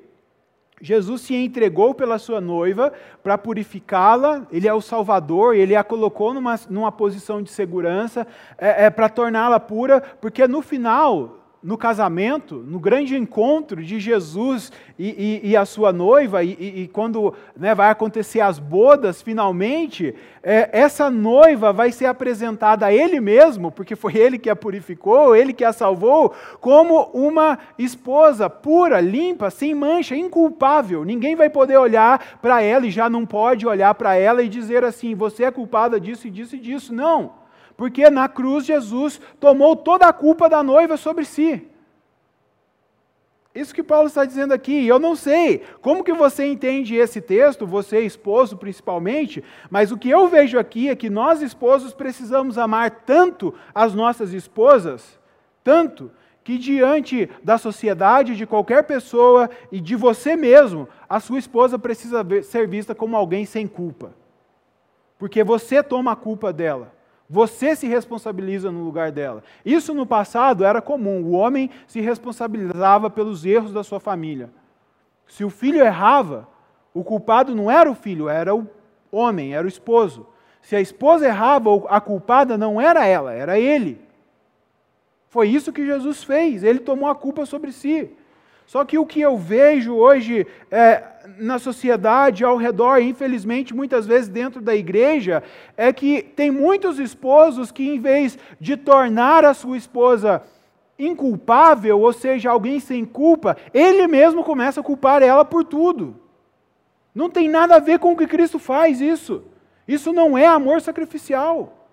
[0.82, 2.92] Jesus se entregou pela sua noiva
[3.24, 8.28] para purificá-la, ele é o Salvador, ele a colocou numa, numa posição de segurança
[8.58, 14.72] é, é para torná-la pura, porque no final no casamento, no grande encontro de Jesus
[15.00, 20.14] e, e, e a sua noiva, e, e quando né, vai acontecer as bodas, finalmente,
[20.44, 25.36] é, essa noiva vai ser apresentada a Ele mesmo, porque foi Ele que a purificou,
[25.36, 31.04] Ele que a salvou, como uma esposa pura, limpa, sem mancha, inculpável.
[31.04, 34.84] Ninguém vai poder olhar para ela e já não pode olhar para ela e dizer
[34.84, 36.94] assim: você é culpada disso e disso e disso.
[36.94, 37.44] Não.
[37.76, 41.68] Porque na cruz Jesus tomou toda a culpa da noiva sobre si.
[43.56, 44.86] Isso que Paulo está dizendo aqui.
[44.86, 50.10] Eu não sei como que você entende esse texto, você esposo principalmente, mas o que
[50.10, 55.18] eu vejo aqui é que nós esposos precisamos amar tanto as nossas esposas,
[55.64, 56.12] tanto
[56.44, 62.24] que diante da sociedade, de qualquer pessoa e de você mesmo, a sua esposa precisa
[62.44, 64.14] ser vista como alguém sem culpa.
[65.18, 66.95] Porque você toma a culpa dela.
[67.30, 69.44] Você se responsabiliza no lugar dela.
[69.66, 71.24] Isso no passado era comum.
[71.24, 74.50] O homem se responsabilizava pelos erros da sua família.
[75.28, 76.48] Se o filho errava,
[76.94, 78.68] o culpado não era o filho, era o
[79.12, 80.28] homem, era o esposo.
[80.62, 84.00] Se a esposa errava, a culpada não era ela, era ele.
[85.30, 86.64] Foi isso que Jesus fez.
[86.64, 88.10] Ele tomou a culpa sobre si.
[88.66, 91.04] Só que o que eu vejo hoje é,
[91.38, 95.44] na sociedade ao redor, infelizmente, muitas vezes dentro da igreja,
[95.78, 100.42] é que tem muitos esposos que, em vez de tornar a sua esposa
[100.98, 106.16] inculpável, ou seja, alguém sem culpa, ele mesmo começa a culpar ela por tudo.
[107.14, 109.44] Não tem nada a ver com o que Cristo faz isso.
[109.88, 111.85] Isso não é amor sacrificial.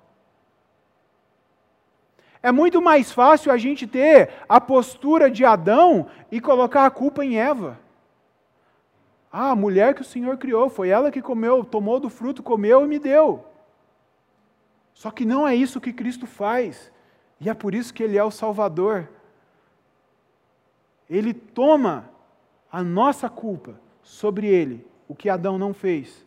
[2.43, 7.25] É muito mais fácil a gente ter a postura de Adão e colocar a culpa
[7.25, 7.79] em Eva.
[9.31, 12.85] Ah, a mulher que o Senhor criou, foi ela que comeu, tomou do fruto, comeu
[12.85, 13.45] e me deu.
[14.93, 16.91] Só que não é isso que Cristo faz.
[17.41, 19.09] E é por isso que Ele é o Salvador.
[21.09, 22.11] Ele toma
[22.71, 26.27] a nossa culpa sobre Ele, o que Adão não fez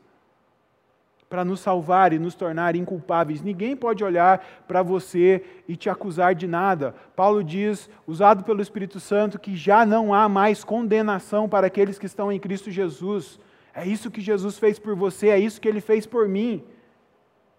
[1.36, 3.42] para nos salvar e nos tornar inculpáveis.
[3.42, 6.96] Ninguém pode olhar para você e te acusar de nada.
[7.14, 12.06] Paulo diz, usado pelo Espírito Santo, que já não há mais condenação para aqueles que
[12.06, 13.38] estão em Cristo Jesus.
[13.74, 16.64] É isso que Jesus fez por você, é isso que ele fez por mim.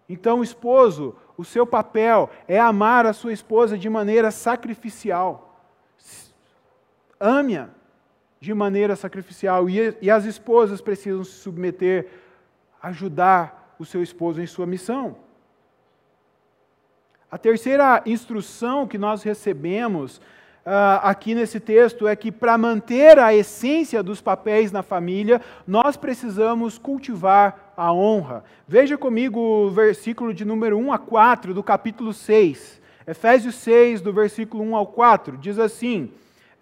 [0.08, 5.60] Então, esposo, o seu papel é amar a sua esposa de maneira sacrificial.
[7.20, 7.68] Ame-a
[8.40, 9.68] de maneira sacrificial.
[9.68, 12.06] E, as esposas precisam se submeter
[12.86, 15.16] ajudar o seu esposo em sua missão.
[17.30, 23.34] A terceira instrução que nós recebemos uh, aqui nesse texto é que, para manter a
[23.34, 28.44] essência dos papéis na família, nós precisamos cultivar a honra.
[28.66, 32.80] Veja comigo o versículo de número 1 a 4 do capítulo 6.
[33.06, 36.10] Efésios 6, do versículo 1 ao 4, diz assim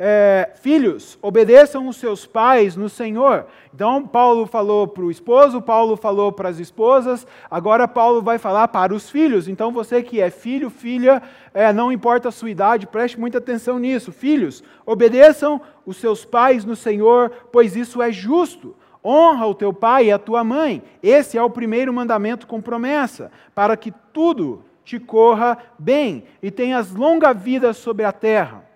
[0.07, 3.47] é, filhos, obedeçam os seus pais no Senhor.
[3.73, 8.69] Então, Paulo falou para o esposo, Paulo falou para as esposas, agora Paulo vai falar
[8.69, 9.49] para os filhos.
[9.49, 11.23] Então, você que é filho, filha,
[11.55, 14.13] é, não importa a sua idade, preste muita atenção nisso.
[14.13, 18.77] Filhos, obedeçam os seus pais no Senhor, pois isso é justo.
[19.03, 20.83] Honra o teu pai e a tua mãe.
[21.03, 26.93] Esse é o primeiro mandamento com promessa, para que tudo te corra bem e tenhas
[26.93, 28.74] longa vida sobre a terra.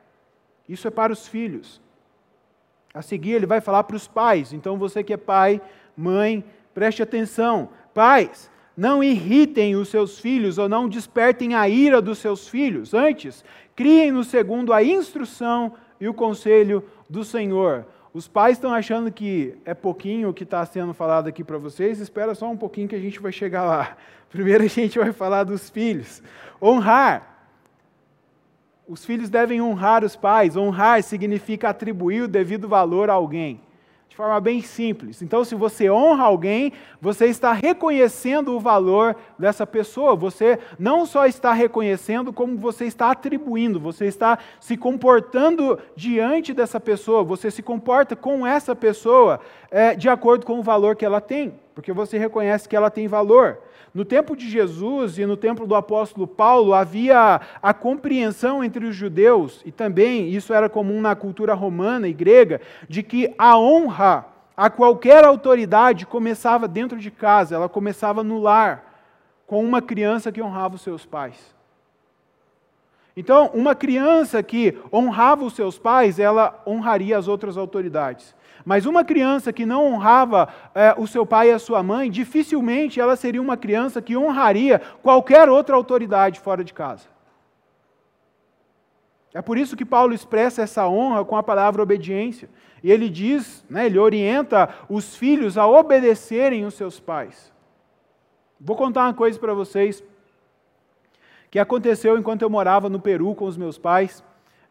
[0.69, 1.81] Isso é para os filhos.
[2.93, 4.53] A seguir, ele vai falar para os pais.
[4.53, 5.61] Então, você que é pai,
[5.97, 6.45] mãe,
[6.75, 7.71] preste atenção.
[7.95, 12.95] Pais, não irritem os seus filhos ou não despertem a ira dos seus filhos.
[12.95, 13.45] Antes,
[13.75, 17.87] criem-no segundo a instrução e o conselho do Senhor.
[18.13, 22.01] Os pais estão achando que é pouquinho o que está sendo falado aqui para vocês.
[22.01, 23.97] Espera só um pouquinho que a gente vai chegar lá.
[24.31, 26.23] Primeiro a gente vai falar dos filhos.
[26.61, 27.38] Honrar
[28.89, 30.57] os filhos devem honrar os pais.
[30.57, 33.61] Honrar significa atribuir o devido valor a alguém.
[34.09, 35.21] de forma bem simples.
[35.21, 40.17] Então, se você honra alguém, você está reconhecendo o valor dessa pessoa.
[40.17, 46.81] Você não só está reconhecendo, como você está atribuindo, você está se comportando diante dessa
[46.81, 51.21] pessoa, você se comporta com essa pessoa é, de acordo com o valor que ela
[51.21, 53.59] tem, porque você reconhece que ela tem valor.
[53.95, 58.95] No tempo de Jesus e no tempo do apóstolo Paulo havia a compreensão entre os
[58.95, 64.27] judeus, e também isso era comum na cultura romana e grega, de que a honra
[64.57, 68.85] a qualquer autoridade começava dentro de casa, ela começava no lar,
[69.47, 71.55] com uma criança que honrava os seus pais.
[73.17, 78.35] Então, uma criança que honrava os seus pais, ela honraria as outras autoridades.
[78.65, 83.01] Mas uma criança que não honrava é, o seu pai e a sua mãe, dificilmente
[83.01, 87.07] ela seria uma criança que honraria qualquer outra autoridade fora de casa.
[89.33, 92.49] É por isso que Paulo expressa essa honra com a palavra obediência.
[92.83, 97.53] E ele diz, né, ele orienta os filhos a obedecerem os seus pais.
[98.61, 100.03] Vou contar uma coisa para vocês
[101.51, 104.25] que aconteceu enquanto eu morava no Peru com os meus pais.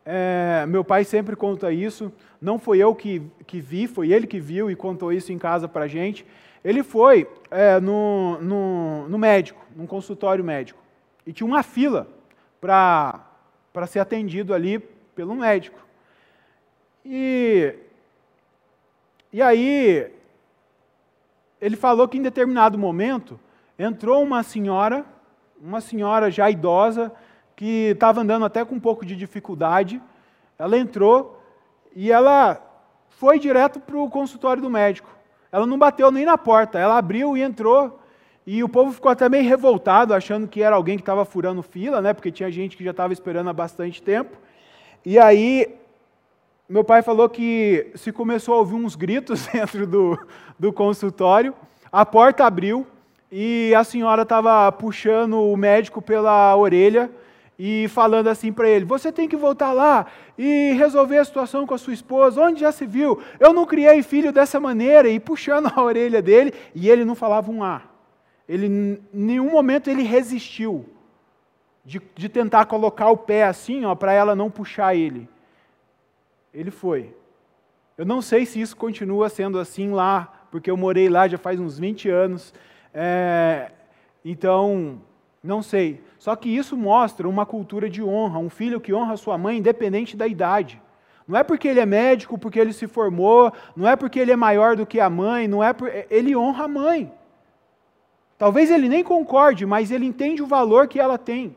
[0.10, 2.14] É, meu pai sempre conta isso.
[2.42, 5.68] Não foi eu que, que vi, foi ele que viu e contou isso em casa
[5.68, 6.26] para a gente.
[6.64, 10.80] Ele foi é, no, no, no, médico, num consultório médico,
[11.26, 12.08] e tinha uma fila
[12.62, 13.22] para
[13.86, 14.80] ser atendido ali
[15.14, 15.78] pelo médico.
[17.06, 17.76] E,
[19.34, 20.10] e aí,
[21.60, 23.38] ele falou que em determinado momento
[23.78, 25.06] entrou uma senhora,
[25.62, 27.12] uma senhora já idosa,
[27.58, 30.00] que estava andando até com um pouco de dificuldade.
[30.58, 31.42] Ela entrou
[31.94, 32.62] e ela
[33.10, 35.10] foi direto para o consultório do médico.
[35.52, 38.00] Ela não bateu nem na porta, ela abriu e entrou.
[38.46, 42.00] E o povo ficou até meio revoltado, achando que era alguém que estava furando fila,
[42.00, 42.14] né?
[42.14, 44.38] Porque tinha gente que já estava esperando há bastante tempo.
[45.04, 45.76] E aí,
[46.70, 50.28] meu pai falou que se começou a ouvir uns gritos dentro do,
[50.60, 51.56] do consultório,
[51.92, 52.86] a porta abriu
[53.32, 57.10] e a senhora estava puxando o médico pela orelha
[57.58, 60.06] e falando assim para ele: Você tem que voltar lá
[60.38, 62.42] e resolver a situação com a sua esposa.
[62.42, 63.22] Onde já se viu?
[63.40, 65.10] Eu não criei filho dessa maneira.
[65.10, 67.82] E puxando a orelha dele, e ele não falava um A.
[68.48, 70.86] Ele, em nenhum momento ele resistiu
[71.84, 75.28] de, de tentar colocar o pé assim, ó, para ela não puxar ele.
[76.54, 77.14] Ele foi.
[77.98, 81.60] Eu não sei se isso continua sendo assim lá, porque eu morei lá já faz
[81.60, 82.54] uns 20 anos.
[82.94, 83.72] É,
[84.24, 85.02] então,
[85.44, 86.02] não sei.
[86.18, 90.18] Só que isso mostra uma cultura de honra, um filho que honra sua mãe independente
[90.18, 90.82] da idade.
[91.28, 94.36] Não é porque ele é médico, porque ele se formou, não é porque ele é
[94.36, 95.92] maior do que a mãe, não é por...
[96.10, 97.12] ele honra a mãe.
[98.38, 101.56] Talvez ele nem concorde, mas ele entende o valor que ela tem.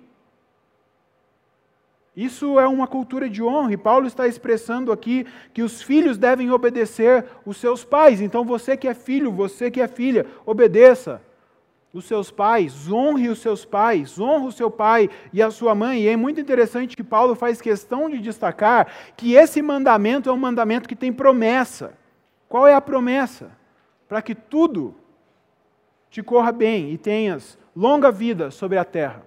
[2.16, 6.50] Isso é uma cultura de honra, e Paulo está expressando aqui que os filhos devem
[6.50, 8.20] obedecer os seus pais.
[8.20, 11.22] Então você que é filho, você que é filha, obedeça
[11.92, 16.02] os seus pais, honre os seus pais, honre o seu pai e a sua mãe.
[16.02, 18.86] E é muito interessante que Paulo faz questão de destacar
[19.16, 21.94] que esse mandamento é um mandamento que tem promessa.
[22.48, 23.50] Qual é a promessa?
[24.08, 24.94] Para que tudo
[26.08, 29.22] te corra bem e tenhas longa vida sobre a terra.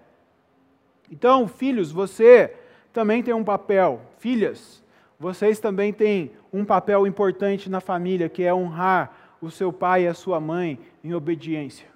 [1.11, 2.53] Então, filhos, você
[2.93, 4.01] também tem um papel.
[4.19, 4.81] Filhas,
[5.19, 10.07] vocês também têm um papel importante na família, que é honrar o seu pai e
[10.07, 11.92] a sua mãe em obediência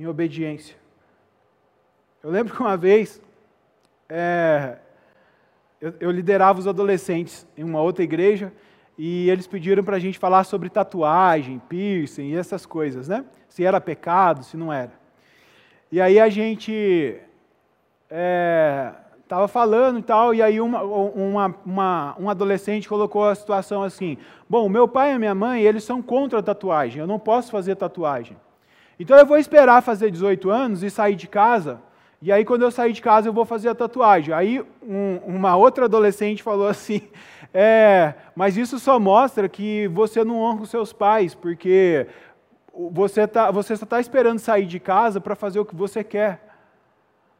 [0.00, 0.74] em obediência.
[2.22, 3.20] Eu lembro que uma vez
[4.08, 4.78] é,
[5.78, 8.50] eu, eu, liderava os adolescentes em uma outra igreja
[8.96, 13.26] e eles pediram para a gente falar sobre tatuagem, piercing e essas coisas, né?
[13.46, 14.92] Se era pecado, se não era.
[15.92, 17.20] E aí a gente
[18.08, 23.82] estava é, falando e tal, e aí uma, uma, uma, um adolescente colocou a situação
[23.82, 24.16] assim:
[24.48, 27.76] Bom, meu pai e minha mãe, eles são contra a tatuagem, eu não posso fazer
[27.76, 28.36] tatuagem.
[29.00, 31.80] Então eu vou esperar fazer 18 anos e sair de casa,
[32.20, 34.34] e aí quando eu sair de casa eu vou fazer a tatuagem.
[34.34, 37.08] Aí um, uma outra adolescente falou assim,
[37.54, 42.08] é, mas isso só mostra que você não honra os seus pais, porque
[42.92, 46.46] você, tá, você só está esperando sair de casa para fazer o que você quer.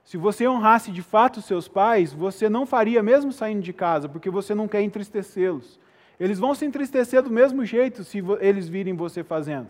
[0.02, 4.08] Se você honrasse de fato os seus pais, você não faria mesmo saindo de casa,
[4.08, 5.78] porque você não quer entristecê-los.
[6.18, 9.68] Eles vão se entristecer do mesmo jeito se eles virem você fazendo.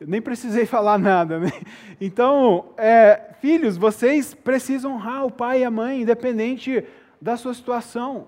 [0.00, 1.38] Eu nem precisei falar nada.
[1.38, 1.52] Né?
[2.00, 6.84] Então, é, filhos, vocês precisam honrar o pai e a mãe, independente
[7.20, 8.26] da sua situação.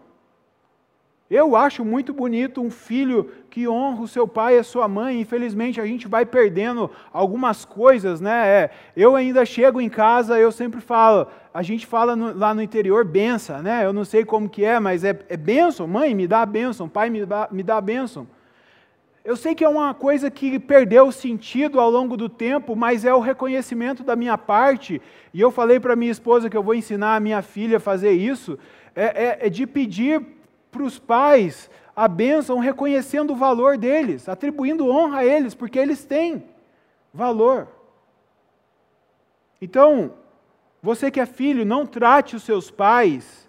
[1.29, 5.21] Eu acho muito bonito um filho que honra o seu pai e a sua mãe.
[5.21, 8.47] Infelizmente, a gente vai perdendo algumas coisas, né?
[8.47, 12.63] É, eu ainda chego em casa, eu sempre falo, a gente fala no, lá no
[12.63, 13.85] interior benção, né?
[13.85, 15.89] Eu não sei como que é, mas é, é benção.
[15.89, 16.89] Mãe, me dá a benção.
[16.89, 18.29] Pai, me dá, me dá a benção.
[19.27, 23.13] Eu sei que é uma coisa que perdeu sentido ao longo do tempo, mas é
[23.13, 25.03] o reconhecimento da minha parte,
[25.35, 28.13] e eu falei para minha esposa que eu vou ensinar a minha filha a fazer
[28.13, 28.57] isso,
[28.95, 30.25] é, é, é de pedir
[30.71, 36.05] para os pais a bênção reconhecendo o valor deles, atribuindo honra a eles, porque eles
[36.05, 36.45] têm
[37.13, 37.67] valor.
[39.61, 40.13] Então,
[40.81, 43.49] você que é filho, não trate os seus pais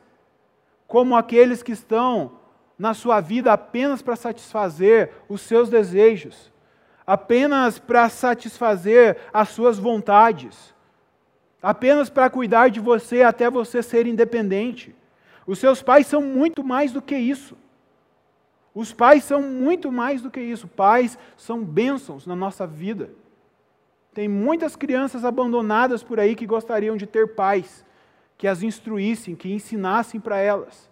[0.87, 2.36] como aqueles que estão
[2.77, 6.51] na sua vida apenas para satisfazer os seus desejos,
[7.05, 10.75] apenas para satisfazer as suas vontades,
[11.61, 14.95] apenas para cuidar de você até você ser independente.
[15.45, 17.57] Os seus pais são muito mais do que isso.
[18.75, 20.67] Os pais são muito mais do que isso.
[20.67, 23.09] Pais são bênçãos na nossa vida.
[24.13, 27.85] Tem muitas crianças abandonadas por aí que gostariam de ter pais
[28.37, 30.86] que as instruíssem, que ensinassem para elas.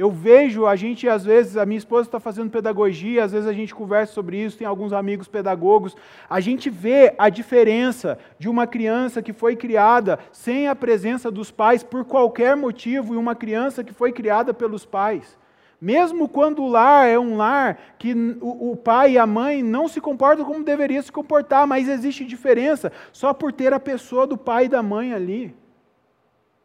[0.00, 3.52] Eu vejo, a gente às vezes, a minha esposa está fazendo pedagogia, às vezes a
[3.52, 5.94] gente conversa sobre isso, tem alguns amigos pedagogos.
[6.30, 11.50] A gente vê a diferença de uma criança que foi criada sem a presença dos
[11.50, 15.36] pais por qualquer motivo e uma criança que foi criada pelos pais.
[15.78, 20.00] Mesmo quando o lar é um lar que o, pai e a mãe não se
[20.00, 24.64] comportam como deveria se comportar, mas existe diferença só por ter a pessoa do pai
[24.64, 25.54] e da mãe ali.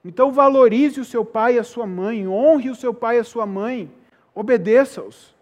[0.06, 3.24] Então valorize o seu pai e a sua mãe, honre o seu pai e a
[3.24, 3.92] sua mãe,
[4.36, 5.34] obedeça-os.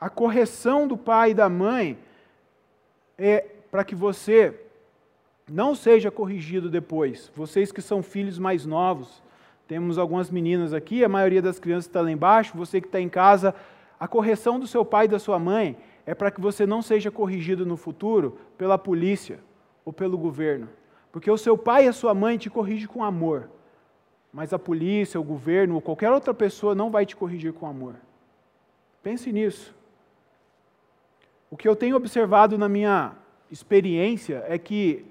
[0.00, 1.96] A correção do pai e da mãe
[3.16, 4.52] é para que você
[5.48, 7.30] não seja corrigido depois.
[7.36, 9.22] Vocês que são filhos mais novos,
[9.68, 13.08] temos algumas meninas aqui, a maioria das crianças está lá embaixo, você que está em
[13.08, 13.54] casa,
[14.00, 17.12] a correção do seu pai e da sua mãe é para que você não seja
[17.12, 19.38] corrigido no futuro pela polícia
[19.84, 20.68] ou pelo governo.
[21.12, 23.48] Porque o seu pai e a sua mãe te corrigem com amor,
[24.32, 27.96] mas a polícia, o governo ou qualquer outra pessoa não vai te corrigir com amor.
[29.02, 29.74] Pense nisso.
[31.50, 33.12] O que eu tenho observado na minha
[33.50, 35.04] experiência é que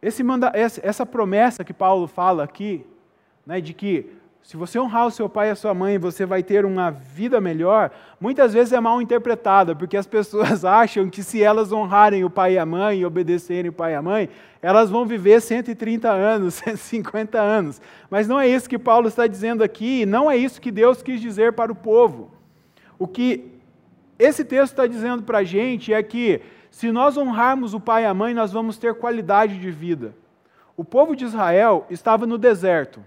[0.00, 2.86] esse manda, essa promessa que Paulo fala aqui,
[3.44, 6.42] né, de que se você honrar o seu pai e a sua mãe, você vai
[6.42, 11.42] ter uma vida melhor, muitas vezes é mal interpretada, porque as pessoas acham que se
[11.42, 14.28] elas honrarem o pai e a mãe e obedecerem o pai e a mãe,
[14.62, 17.80] elas vão viver 130 anos, 150 anos.
[18.10, 21.20] Mas não é isso que Paulo está dizendo aqui, não é isso que Deus quis
[21.20, 22.30] dizer para o povo.
[22.98, 23.52] O que
[24.18, 28.06] esse texto está dizendo para a gente é que se nós honrarmos o pai e
[28.06, 30.14] a mãe, nós vamos ter qualidade de vida.
[30.76, 33.02] O povo de Israel estava no deserto.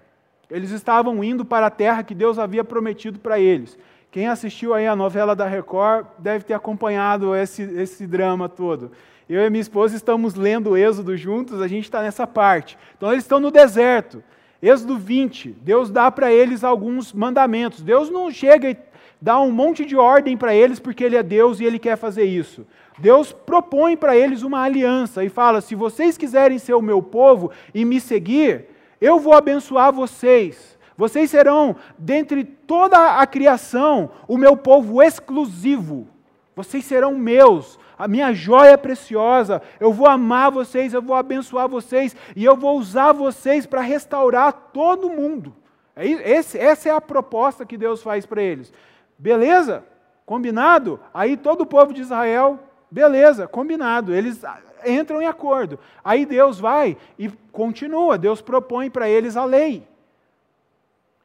[0.53, 3.75] Eles estavam indo para a terra que Deus havia prometido para eles.
[4.11, 8.91] Quem assistiu aí a novela da Record deve ter acompanhado esse, esse drama todo.
[9.27, 12.77] Eu e minha esposa estamos lendo o Êxodo juntos, a gente está nessa parte.
[12.95, 14.23] Então eles estão no deserto.
[14.61, 17.81] Êxodo 20, Deus dá para eles alguns mandamentos.
[17.81, 18.77] Deus não chega e
[19.19, 22.25] dá um monte de ordem para eles porque Ele é Deus e Ele quer fazer
[22.25, 22.63] isso.
[22.99, 27.49] Deus propõe para eles uma aliança e fala: se vocês quiserem ser o meu povo
[27.73, 28.67] e me seguir,
[29.03, 30.79] eu vou abençoar vocês.
[30.95, 36.07] Vocês serão, dentre toda a criação, o meu povo exclusivo.
[36.55, 39.61] Vocês serão meus, a minha joia preciosa.
[39.77, 44.53] Eu vou amar vocês, eu vou abençoar vocês e eu vou usar vocês para restaurar
[44.71, 45.53] todo mundo.
[45.95, 48.71] É esse, essa é a proposta que Deus faz para eles.
[49.17, 49.83] Beleza?
[50.25, 50.97] Combinado?
[51.13, 52.57] Aí todo o povo de Israel,
[52.89, 54.13] beleza, combinado.
[54.13, 54.43] Eles
[54.85, 55.79] entram em acordo.
[56.03, 59.87] Aí Deus vai e continua, Deus propõe para eles a lei.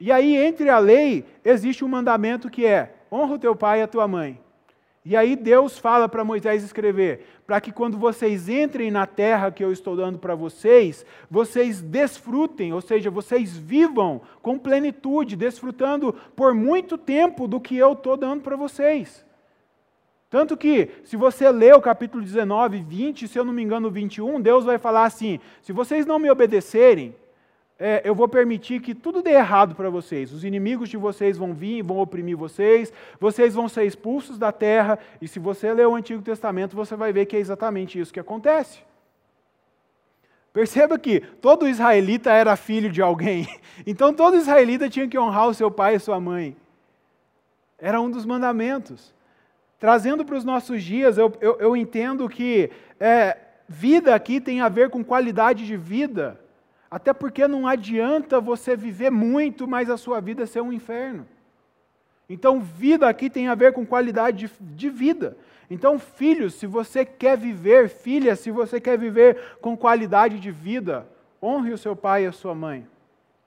[0.00, 3.82] E aí, entre a lei, existe um mandamento que é: honra o teu pai e
[3.82, 4.40] a tua mãe.
[5.04, 9.64] E aí Deus fala para Moisés escrever, para que quando vocês entrem na terra que
[9.64, 16.52] eu estou dando para vocês, vocês desfrutem, ou seja, vocês vivam com plenitude, desfrutando por
[16.52, 19.24] muito tempo do que eu estou dando para vocês.
[20.30, 24.40] Tanto que, se você ler o capítulo 19, 20, se eu não me engano, 21,
[24.40, 27.14] Deus vai falar assim: se vocês não me obedecerem,
[27.78, 30.32] é, eu vou permitir que tudo dê errado para vocês.
[30.32, 34.52] Os inimigos de vocês vão vir e vão oprimir vocês, vocês vão ser expulsos da
[34.52, 38.12] terra, e se você ler o Antigo Testamento, você vai ver que é exatamente isso
[38.12, 38.80] que acontece.
[40.52, 43.46] Perceba que todo israelita era filho de alguém,
[43.86, 46.54] então todo israelita tinha que honrar o seu pai e sua mãe.
[47.78, 49.16] Era um dos mandamentos.
[49.78, 53.36] Trazendo para os nossos dias, eu, eu, eu entendo que é,
[53.68, 56.40] vida aqui tem a ver com qualidade de vida.
[56.90, 61.26] Até porque não adianta você viver muito, mas a sua vida ser um inferno.
[62.28, 65.36] Então, vida aqui tem a ver com qualidade de, de vida.
[65.70, 71.06] Então, filhos, se você quer viver, filha, se você quer viver com qualidade de vida,
[71.42, 72.86] honre o seu pai e a sua mãe.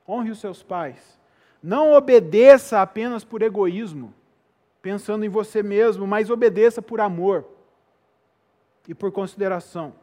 [0.08, 1.20] Honre os seus pais.
[1.62, 4.14] Não obedeça apenas por egoísmo.
[4.82, 7.46] Pensando em você mesmo, mas obedeça por amor
[8.88, 9.94] e por consideração.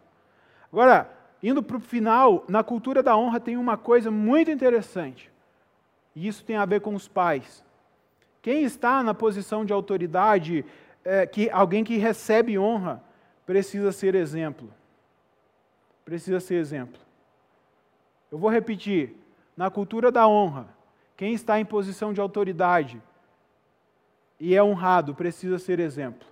[0.73, 1.11] Agora,
[1.43, 5.31] indo para o final, na cultura da honra tem uma coisa muito interessante,
[6.15, 7.65] e isso tem a ver com os pais.
[8.41, 10.65] Quem está na posição de autoridade,
[11.05, 13.03] é, que alguém que recebe honra,
[13.45, 14.73] precisa ser exemplo.
[16.05, 17.01] Precisa ser exemplo.
[18.31, 19.17] Eu vou repetir:
[19.57, 20.69] na cultura da honra,
[21.17, 23.03] quem está em posição de autoridade
[24.41, 26.27] e é honrado precisa ser exemplo.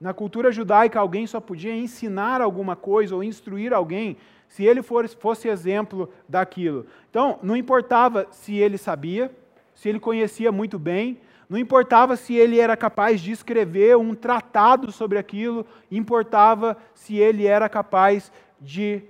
[0.00, 4.16] Na cultura judaica, alguém só podia ensinar alguma coisa ou instruir alguém
[4.48, 6.86] se ele fosse exemplo daquilo.
[7.10, 9.30] Então, não importava se ele sabia,
[9.74, 11.18] se ele conhecia muito bem,
[11.50, 17.46] não importava se ele era capaz de escrever um tratado sobre aquilo, importava se ele
[17.46, 19.02] era capaz de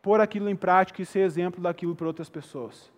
[0.00, 2.90] pôr aquilo em prática e ser exemplo daquilo para outras pessoas.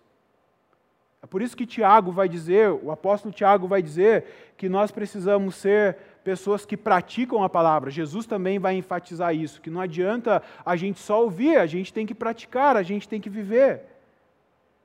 [1.25, 5.55] É por isso que Tiago vai dizer, o apóstolo Tiago vai dizer, que nós precisamos
[5.55, 7.89] ser pessoas que praticam a palavra.
[7.89, 12.05] Jesus também vai enfatizar isso, que não adianta a gente só ouvir, a gente tem
[12.05, 13.81] que praticar, a gente tem que viver.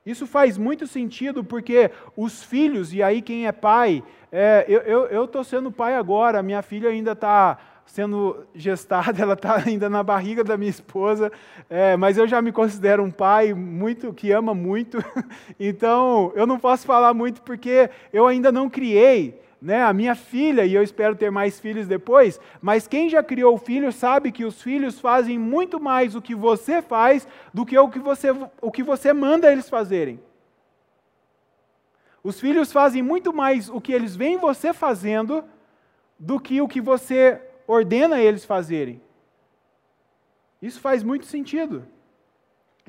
[0.03, 5.43] Isso faz muito sentido porque os filhos, e aí quem é pai, é, eu estou
[5.43, 10.57] sendo pai agora, minha filha ainda está sendo gestada, ela está ainda na barriga da
[10.57, 11.31] minha esposa,
[11.69, 14.97] é, mas eu já me considero um pai muito que ama muito,
[15.59, 20.65] então eu não posso falar muito porque eu ainda não criei né, a minha filha,
[20.65, 24.59] e eu espero ter mais filhos depois, mas quem já criou filho sabe que os
[24.59, 28.29] filhos fazem muito mais o que você faz do que o que você,
[28.59, 30.19] o que você manda eles fazerem.
[32.23, 35.43] Os filhos fazem muito mais o que eles veem você fazendo
[36.17, 37.41] do que o que você
[37.71, 39.01] ordena eles fazerem.
[40.61, 41.85] Isso faz muito sentido.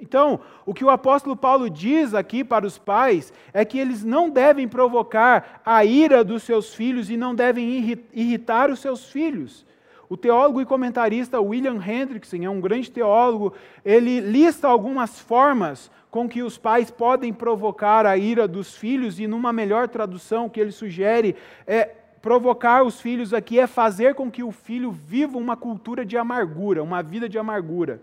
[0.01, 4.29] Então, o que o apóstolo Paulo diz aqui para os pais é que eles não
[4.29, 9.65] devem provocar a ira dos seus filhos e não devem irritar os seus filhos.
[10.09, 13.55] O teólogo e comentarista William Hendrickson é um grande teólogo,
[13.85, 19.27] ele lista algumas formas com que os pais podem provocar a ira dos filhos, e
[19.27, 24.45] numa melhor tradução que ele sugere, é provocar os filhos aqui é fazer com que
[24.45, 28.01] o filho viva uma cultura de amargura, uma vida de amargura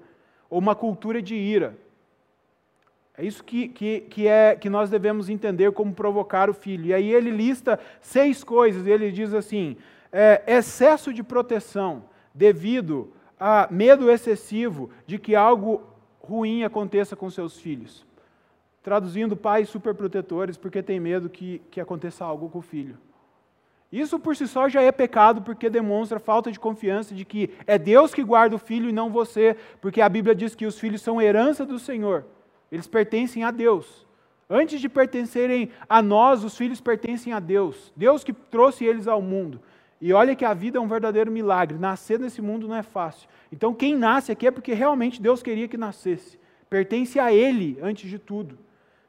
[0.49, 1.77] ou uma cultura de ira.
[3.17, 6.87] É isso que, que, que, é, que nós devemos entender como provocar o filho.
[6.87, 9.77] E aí ele lista seis coisas, ele diz assim:
[10.11, 12.03] é, excesso de proteção
[12.33, 15.83] devido a medo excessivo de que algo
[16.19, 18.05] ruim aconteça com seus filhos.
[18.83, 22.97] Traduzindo, pais superprotetores porque tem medo que, que aconteça algo com o filho.
[23.91, 27.77] Isso por si só já é pecado, porque demonstra falta de confiança de que é
[27.77, 31.01] Deus que guarda o filho e não você, porque a Bíblia diz que os filhos
[31.01, 32.25] são herança do Senhor,
[32.71, 34.07] eles pertencem a Deus.
[34.47, 39.21] Antes de pertencerem a nós, os filhos pertencem a Deus, Deus que trouxe eles ao
[39.21, 39.59] mundo.
[40.01, 43.27] E olha que a vida é um verdadeiro milagre, nascer nesse mundo não é fácil.
[43.51, 48.09] Então, quem nasce aqui é porque realmente Deus queria que nascesse, pertence a Ele antes
[48.09, 48.57] de tudo.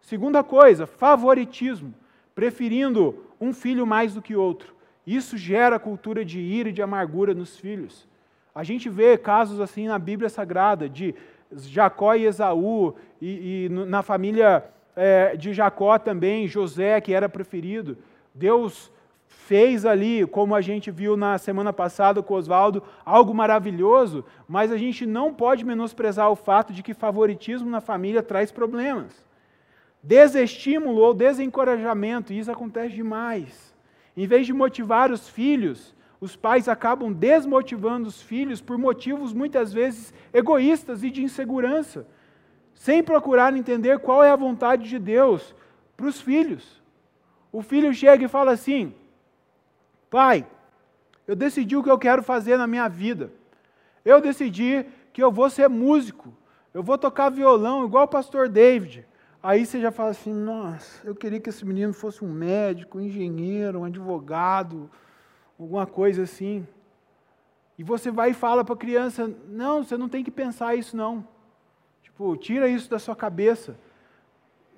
[0.00, 1.94] Segunda coisa, favoritismo
[2.34, 4.74] preferindo um filho mais do que outro.
[5.06, 8.06] Isso gera cultura de ira e de amargura nos filhos.
[8.54, 11.14] A gente vê casos assim na Bíblia Sagrada, de
[11.52, 14.64] Jacó e Esaú, e, e na família
[14.94, 17.96] é, de Jacó também, José, que era preferido.
[18.34, 18.92] Deus
[19.26, 24.76] fez ali, como a gente viu na semana passada com Oswaldo, algo maravilhoso, mas a
[24.76, 29.29] gente não pode menosprezar o fato de que favoritismo na família traz problemas
[30.02, 33.74] desestímulo ou desencorajamento, e isso acontece demais.
[34.16, 39.72] Em vez de motivar os filhos, os pais acabam desmotivando os filhos por motivos muitas
[39.72, 42.06] vezes egoístas e de insegurança,
[42.74, 45.54] sem procurar entender qual é a vontade de Deus
[45.96, 46.82] para os filhos.
[47.52, 48.94] O filho chega e fala assim:
[50.10, 50.46] Pai,
[51.26, 53.32] eu decidi o que eu quero fazer na minha vida.
[54.04, 56.34] Eu decidi que eu vou ser músico,
[56.72, 59.06] eu vou tocar violão igual o pastor David.
[59.42, 63.00] Aí você já fala assim: nossa, eu queria que esse menino fosse um médico, um
[63.00, 64.90] engenheiro, um advogado,
[65.58, 66.66] alguma coisa assim.
[67.78, 70.96] E você vai e fala para a criança: não, você não tem que pensar isso,
[70.96, 71.26] não.
[72.02, 73.78] Tipo, tira isso da sua cabeça.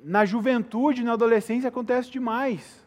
[0.04, 2.84] Na juventude, na adolescência, acontece demais.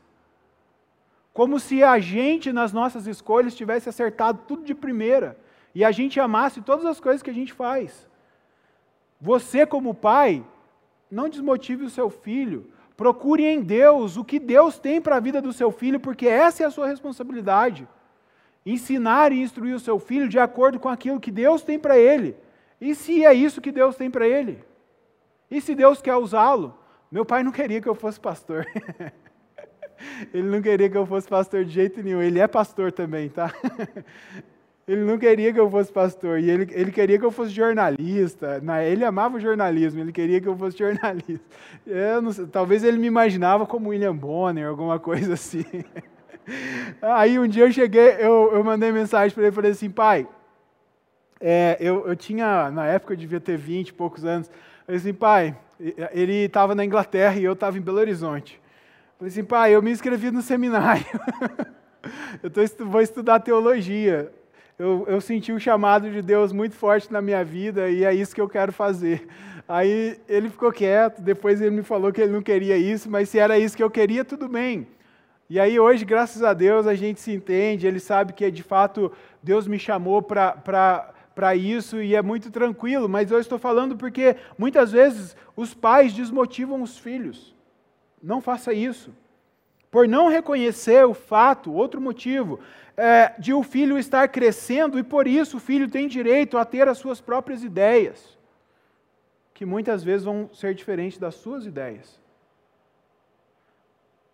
[1.33, 5.37] Como se a gente, nas nossas escolhas, tivesse acertado tudo de primeira.
[5.73, 8.07] E a gente amasse todas as coisas que a gente faz.
[9.19, 10.45] Você, como pai,
[11.09, 12.71] não desmotive o seu filho.
[12.97, 16.63] Procure em Deus o que Deus tem para a vida do seu filho, porque essa
[16.63, 17.87] é a sua responsabilidade.
[18.65, 22.35] Ensinar e instruir o seu filho de acordo com aquilo que Deus tem para ele.
[22.79, 24.63] E se é isso que Deus tem para ele?
[25.51, 26.77] E se Deus quer usá-lo?
[27.11, 28.65] Meu pai não queria que eu fosse pastor.
[30.33, 32.21] ele não queria que eu fosse pastor de jeito nenhum.
[32.21, 33.53] Ele é pastor também, tá?
[34.87, 38.61] Ele não queria que eu fosse pastor, e ele, ele queria que eu fosse jornalista.
[38.87, 41.43] Ele amava o jornalismo, ele queria que eu fosse jornalista.
[42.21, 45.65] Não, talvez ele me imaginava como William Bonner, alguma coisa assim.
[47.01, 50.27] Aí um dia eu cheguei, eu, eu mandei mensagem para ele falei assim, pai,
[51.41, 54.99] é, eu, eu tinha, na época eu devia ter 20 e poucos anos, eu falei
[54.99, 55.57] assim, pai,
[56.13, 58.61] ele estava na Inglaterra e eu estava em Belo Horizonte.
[59.13, 61.05] Eu falei assim, pai, eu me inscrevi no seminário.
[62.43, 64.31] eu tô, vou estudar teologia
[64.77, 68.35] eu, eu senti o chamado de Deus muito forte na minha vida e é isso
[68.35, 69.27] que eu quero fazer.
[69.67, 73.39] Aí ele ficou quieto, depois ele me falou que ele não queria isso, mas se
[73.39, 74.87] era isso que eu queria, tudo bem.
[75.49, 79.11] E aí hoje, graças a Deus, a gente se entende, ele sabe que de fato
[79.41, 84.91] Deus me chamou para isso e é muito tranquilo, mas eu estou falando porque muitas
[84.91, 87.55] vezes os pais desmotivam os filhos.
[88.21, 89.11] Não faça isso.
[89.89, 92.59] Por não reconhecer o fato, outro motivo,
[92.97, 96.87] é, de o filho estar crescendo e por isso o filho tem direito a ter
[96.87, 98.37] as suas próprias ideias,
[99.53, 102.19] que muitas vezes vão ser diferentes das suas ideias.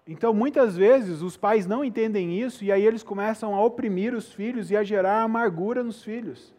[0.06, 4.34] Então, muitas vezes, os pais não entendem isso e aí eles começam a oprimir os
[4.34, 6.54] filhos e a gerar amargura nos filhos.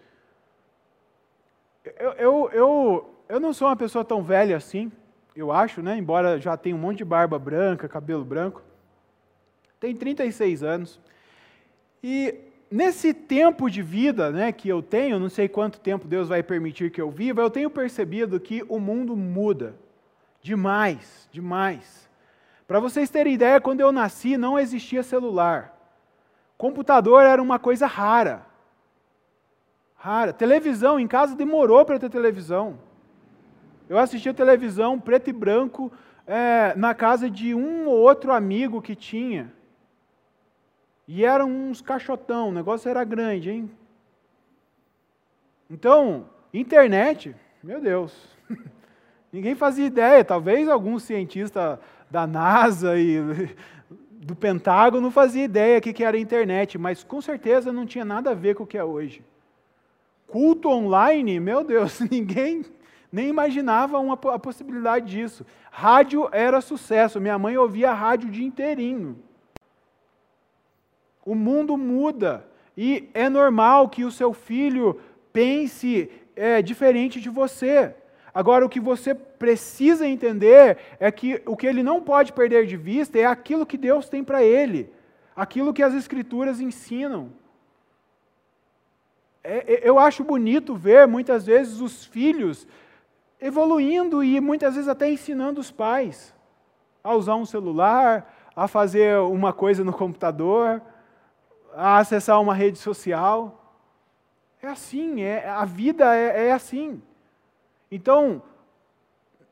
[1.98, 4.90] Eu, eu, eu, eu não sou uma pessoa tão velha assim,
[5.34, 5.96] eu acho, né?
[5.96, 8.62] embora já tenha um monte de barba branca, cabelo branco.
[9.80, 11.00] Tenho 36 anos.
[12.02, 12.34] E
[12.70, 16.90] nesse tempo de vida né, que eu tenho, não sei quanto tempo Deus vai permitir
[16.90, 19.76] que eu viva, eu tenho percebido que o mundo muda
[20.42, 22.10] demais, demais.
[22.66, 25.78] Para vocês terem ideia, quando eu nasci não existia celular.
[26.58, 28.46] Computador era uma coisa rara.
[29.94, 30.32] Rara.
[30.32, 32.78] Televisão, em casa demorou para ter televisão.
[33.88, 35.92] Eu assistia televisão preto e branco
[36.26, 39.52] é, na casa de um ou outro amigo que tinha.
[41.06, 43.70] E eram uns caixotão, o negócio era grande, hein?
[45.68, 48.14] Então, internet, meu Deus,
[49.32, 50.24] ninguém fazia ideia.
[50.24, 51.80] Talvez algum cientista
[52.10, 53.18] da NASA e
[54.10, 58.34] do Pentágono fazia ideia que que era internet, mas com certeza não tinha nada a
[58.34, 59.24] ver com o que é hoje.
[60.28, 62.64] Culto online, meu Deus, ninguém
[63.10, 65.44] nem imaginava uma, a possibilidade disso.
[65.70, 69.18] Rádio era sucesso, minha mãe ouvia rádio o dia inteirinho.
[71.24, 72.44] O mundo muda
[72.76, 75.00] e é normal que o seu filho
[75.32, 77.94] pense é, diferente de você.
[78.34, 82.76] Agora, o que você precisa entender é que o que ele não pode perder de
[82.76, 84.90] vista é aquilo que Deus tem para ele,
[85.36, 87.30] aquilo que as Escrituras ensinam.
[89.44, 92.66] É, é, eu acho bonito ver muitas vezes os filhos
[93.40, 96.32] evoluindo e muitas vezes até ensinando os pais
[97.02, 100.80] a usar um celular, a fazer uma coisa no computador
[101.74, 103.58] a acessar uma rede social.
[104.62, 107.02] É assim, é, a vida é, é assim.
[107.90, 108.42] Então,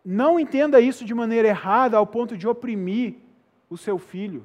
[0.05, 3.17] não entenda isso de maneira errada ao ponto de oprimir
[3.69, 4.45] o seu filho.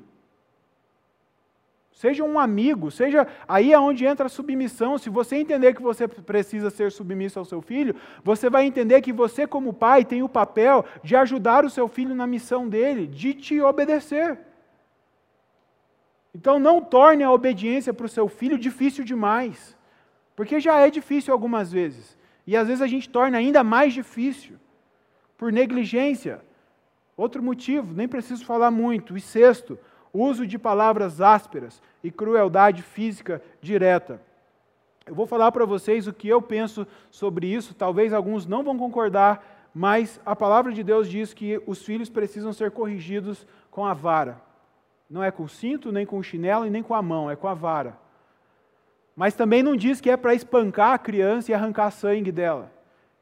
[1.96, 4.98] Seja um amigo, seja aí é onde entra a submissão.
[4.98, 9.14] Se você entender que você precisa ser submisso ao seu filho, você vai entender que
[9.14, 13.34] você, como pai, tem o papel de ajudar o seu filho na missão dele, de
[13.34, 14.38] te obedecer.
[16.36, 19.74] Então não torne a obediência para o seu filho difícil demais,
[20.36, 24.58] porque já é difícil algumas vezes, e às vezes a gente torna ainda mais difícil,
[25.38, 26.42] por negligência.
[27.16, 29.16] Outro motivo, nem preciso falar muito.
[29.16, 29.80] E sexto,
[30.12, 34.22] uso de palavras ásperas e crueldade física direta.
[35.06, 38.78] Eu vou falar para vocês o que eu penso sobre isso, talvez alguns não vão
[38.78, 43.94] concordar, mas a palavra de Deus diz que os filhos precisam ser corrigidos com a
[43.94, 44.45] vara.
[45.10, 47.36] Não é com o cinto, nem com o chinelo e nem com a mão, é
[47.36, 47.98] com a vara.
[49.16, 52.72] Mas também não diz que é para espancar a criança e arrancar sangue dela.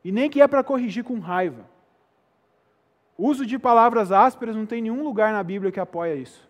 [0.04, 1.66] E nem que é para corrigir com raiva.
[3.18, 6.50] Uso de palavras ásperas não tem nenhum lugar na Bíblia que apoia isso.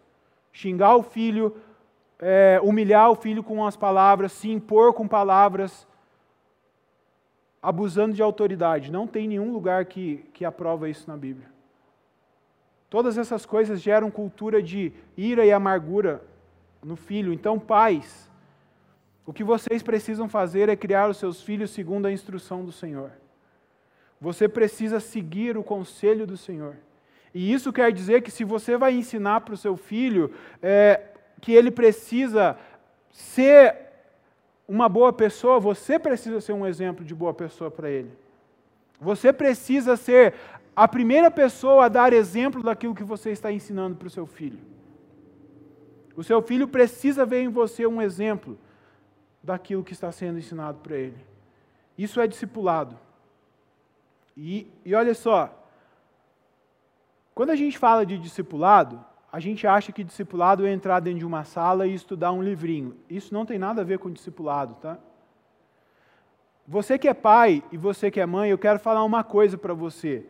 [0.51, 1.55] Xingar o filho,
[2.19, 5.85] é, humilhar o filho com as palavras, se impor com palavras,
[7.61, 8.91] abusando de autoridade.
[8.91, 11.52] Não tem nenhum lugar que, que aprova isso na Bíblia.
[12.93, 16.21] Todas essas coisas geram cultura de ira e amargura
[16.83, 17.33] no filho.
[17.33, 18.29] Então, pais,
[19.25, 23.09] o que vocês precisam fazer é criar os seus filhos segundo a instrução do Senhor.
[24.21, 26.75] Você precisa seguir o conselho do Senhor.
[27.33, 30.31] E isso quer dizer que se você vai ensinar para o seu filho
[30.61, 31.01] é,
[31.41, 32.55] que ele precisa
[33.11, 33.75] ser
[34.67, 38.11] uma boa pessoa, você precisa ser um exemplo de boa pessoa para ele.
[39.01, 40.35] Você precisa ser
[40.75, 44.59] a primeira pessoa a dar exemplo daquilo que você está ensinando para o seu filho.
[46.15, 48.57] O seu filho precisa ver em você um exemplo
[49.41, 51.17] daquilo que está sendo ensinado para ele.
[51.97, 52.97] Isso é discipulado.
[54.35, 55.53] E, e olha só,
[57.35, 61.25] quando a gente fala de discipulado, a gente acha que discipulado é entrar dentro de
[61.25, 62.95] uma sala e estudar um livrinho.
[63.09, 64.97] Isso não tem nada a ver com discipulado, tá?
[66.67, 69.73] Você que é pai e você que é mãe, eu quero falar uma coisa para
[69.73, 70.25] você.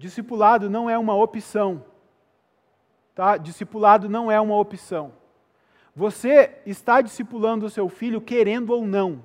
[0.00, 1.84] Discipulado não é uma opção.
[3.14, 3.36] Tá?
[3.36, 5.12] Discipulado não é uma opção.
[5.94, 9.22] Você está discipulando o seu filho querendo ou não.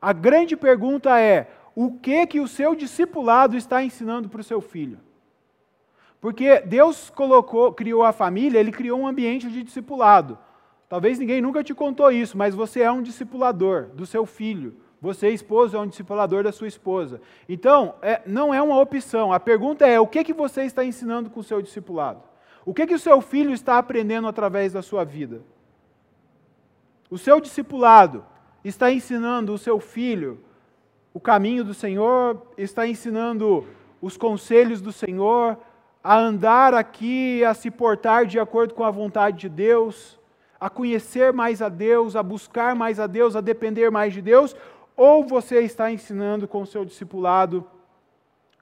[0.00, 4.62] A grande pergunta é: o que que o seu discipulado está ensinando para o seu
[4.62, 4.98] filho?
[6.22, 10.38] Porque Deus colocou, criou a família, ele criou um ambiente de discipulado.
[10.88, 14.74] Talvez ninguém nunca te contou isso, mas você é um discipulador do seu filho.
[15.00, 17.20] Você, esposo, é um discipulador da sua esposa.
[17.48, 19.32] Então, é, não é uma opção.
[19.32, 22.22] A pergunta é: o que, que você está ensinando com o seu discipulado?
[22.64, 25.42] O que, que o seu filho está aprendendo através da sua vida?
[27.10, 28.24] O seu discipulado
[28.64, 30.40] está ensinando o seu filho
[31.16, 33.66] o caminho do Senhor, está ensinando
[34.02, 35.56] os conselhos do Senhor,
[36.04, 40.20] a andar aqui, a se portar de acordo com a vontade de Deus,
[40.60, 44.54] a conhecer mais a Deus, a buscar mais a Deus, a depender mais de Deus,
[44.96, 47.68] ou você está ensinando com o seu discipulado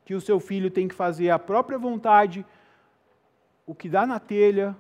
[0.05, 2.45] que o seu filho tem que fazer a própria vontade,
[3.67, 4.77] o que dá na telha,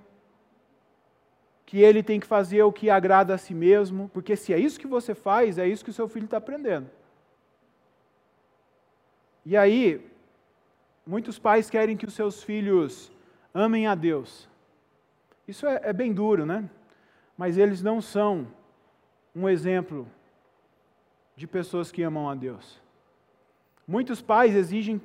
[1.64, 4.78] que ele tem que fazer o que agrada a si mesmo, porque se é isso
[4.78, 6.90] que você faz, é isso que o seu filho está aprendendo.
[9.46, 10.06] E aí,
[11.06, 13.10] muitos pais querem que os seus filhos
[13.52, 14.48] amem a Deus.
[15.48, 16.68] Isso é, é bem duro, né?
[17.36, 18.46] Mas eles não são
[19.34, 20.06] um exemplo
[21.36, 22.80] de pessoas que amam a Deus.
[23.86, 25.00] Muitos pais exigem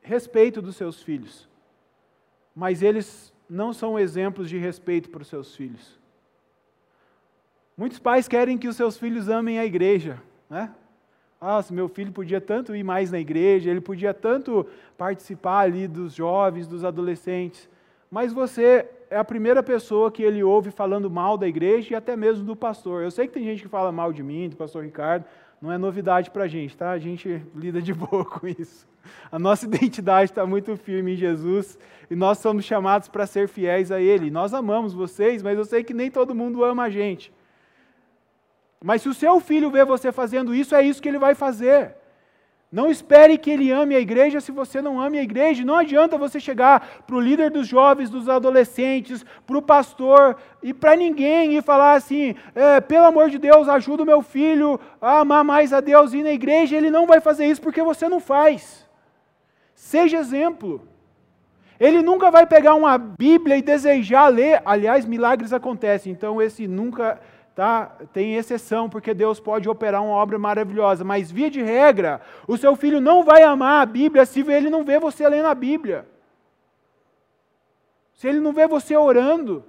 [0.00, 1.48] respeito dos seus filhos,
[2.54, 6.00] mas eles não são exemplos de respeito para os seus filhos.
[7.76, 10.74] Muitos pais querem que os seus filhos amem a igreja, né?
[11.40, 14.66] Nossa, meu filho podia tanto ir mais na igreja, ele podia tanto
[14.96, 17.68] participar ali dos jovens, dos adolescentes,
[18.08, 22.14] mas você é a primeira pessoa que ele ouve falando mal da igreja e até
[22.14, 23.02] mesmo do pastor.
[23.02, 25.24] Eu sei que tem gente que fala mal de mim, do pastor Ricardo,
[25.62, 26.90] não é novidade para a gente, tá?
[26.90, 28.84] A gente lida de boa com isso.
[29.30, 31.78] A nossa identidade está muito firme em Jesus
[32.10, 34.28] e nós somos chamados para ser fiéis a Ele.
[34.28, 37.32] Nós amamos vocês, mas eu sei que nem todo mundo ama a gente.
[38.82, 41.94] Mas se o seu filho vê você fazendo isso, é isso que ele vai fazer.
[42.72, 45.62] Não espere que ele ame a igreja se você não ame a igreja.
[45.62, 50.72] Não adianta você chegar para o líder dos jovens, dos adolescentes, para o pastor e
[50.72, 55.18] para ninguém e falar assim: é, pelo amor de Deus, ajuda o meu filho a
[55.18, 56.74] amar mais a Deus e ir na igreja.
[56.74, 58.88] Ele não vai fazer isso porque você não faz.
[59.74, 60.88] Seja exemplo.
[61.78, 64.62] Ele nunca vai pegar uma Bíblia e desejar ler.
[64.64, 67.20] Aliás, milagres acontecem, então esse nunca
[67.54, 67.92] Tá?
[68.12, 72.74] Tem exceção, porque Deus pode operar uma obra maravilhosa, mas via de regra, o seu
[72.74, 76.06] filho não vai amar a Bíblia se ele não vê você lendo a Bíblia.
[78.14, 79.64] Se ele não vê você orando.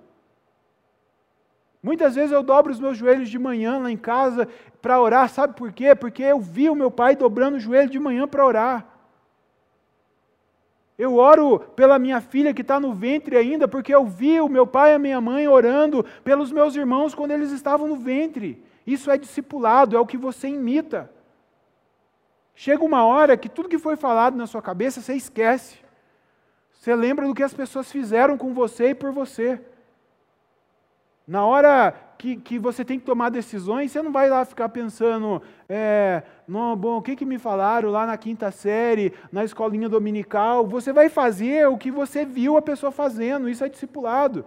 [1.82, 4.48] Muitas vezes eu dobro os meus joelhos de manhã lá em casa
[4.82, 5.94] para orar, sabe por quê?
[5.94, 8.93] Porque eu vi o meu pai dobrando o joelho de manhã para orar.
[10.98, 14.68] Eu oro pela minha filha que está no ventre ainda, porque eu vi o meu
[14.68, 18.64] pai e a minha mãe orando pelos meus irmãos quando eles estavam no ventre.
[18.86, 21.10] Isso é discipulado, é o que você imita.
[22.54, 25.80] Chega uma hora que tudo que foi falado na sua cabeça você esquece.
[26.72, 29.60] Você lembra do que as pessoas fizeram com você e por você.
[31.26, 35.42] Na hora que, que você tem que tomar decisões, você não vai lá ficar pensando,
[35.68, 40.66] é, não, bom, o que, que me falaram lá na quinta série, na escolinha dominical.
[40.68, 44.46] Você vai fazer o que você viu a pessoa fazendo, isso é discipulado.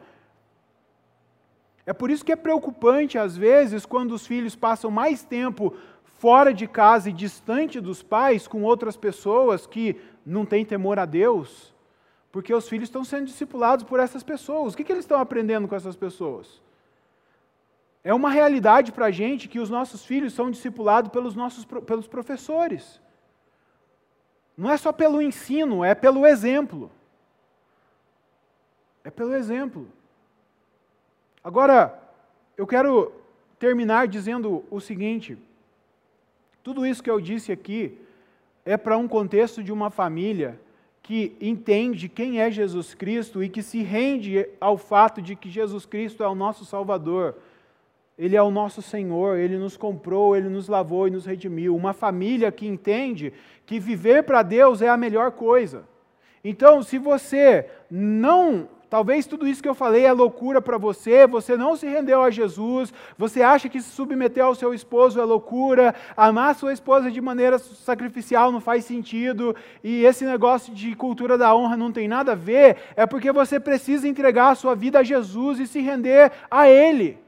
[1.85, 5.75] É por isso que é preocupante, às vezes, quando os filhos passam mais tempo
[6.19, 11.05] fora de casa e distante dos pais, com outras pessoas que não têm temor a
[11.05, 11.75] Deus,
[12.33, 14.75] porque os filhos estão sendo discipulados por essas pessoas.
[14.75, 16.61] O que, que eles estão aprendendo com essas pessoas?
[18.07, 22.07] É uma realidade para a gente que os nossos filhos são discipulados pelos nossos pelos
[22.07, 23.01] professores.
[24.57, 26.89] Não é só pelo ensino, é pelo exemplo.
[29.03, 29.89] É pelo exemplo.
[31.43, 32.01] Agora,
[32.57, 33.11] eu quero
[33.59, 35.37] terminar dizendo o seguinte:
[36.63, 37.99] tudo isso que eu disse aqui
[38.65, 40.61] é para um contexto de uma família
[41.03, 45.85] que entende quem é Jesus Cristo e que se rende ao fato de que Jesus
[45.85, 47.35] Cristo é o nosso Salvador
[48.19, 51.77] ele é o nosso Senhor, Ele nos comprou, Ele nos lavou e nos redimiu.
[51.77, 53.33] Uma família que entende
[53.67, 55.85] que viver para Deus é a melhor coisa.
[56.43, 61.57] Então, se você não Talvez tudo isso que eu falei é loucura para você, você
[61.57, 65.93] não se rendeu a Jesus, você acha que se submeter ao seu esposo é loucura,
[66.17, 71.53] amar sua esposa de maneira sacrificial não faz sentido, e esse negócio de cultura da
[71.53, 75.03] honra não tem nada a ver, é porque você precisa entregar a sua vida a
[75.03, 77.26] Jesus e se render a Ele.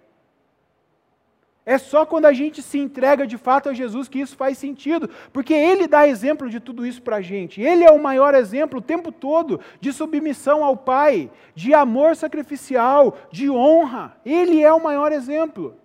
[1.69, 5.07] É só quando a gente se entrega de fato a Jesus que isso faz sentido,
[5.35, 7.61] porque Ele dá exemplo de tudo isso para a gente.
[7.61, 13.19] Ele é o maior exemplo o tempo todo de submissão ao Pai, de amor sacrificial,
[13.31, 14.17] de honra.
[14.25, 15.77] Ele é o maior exemplo.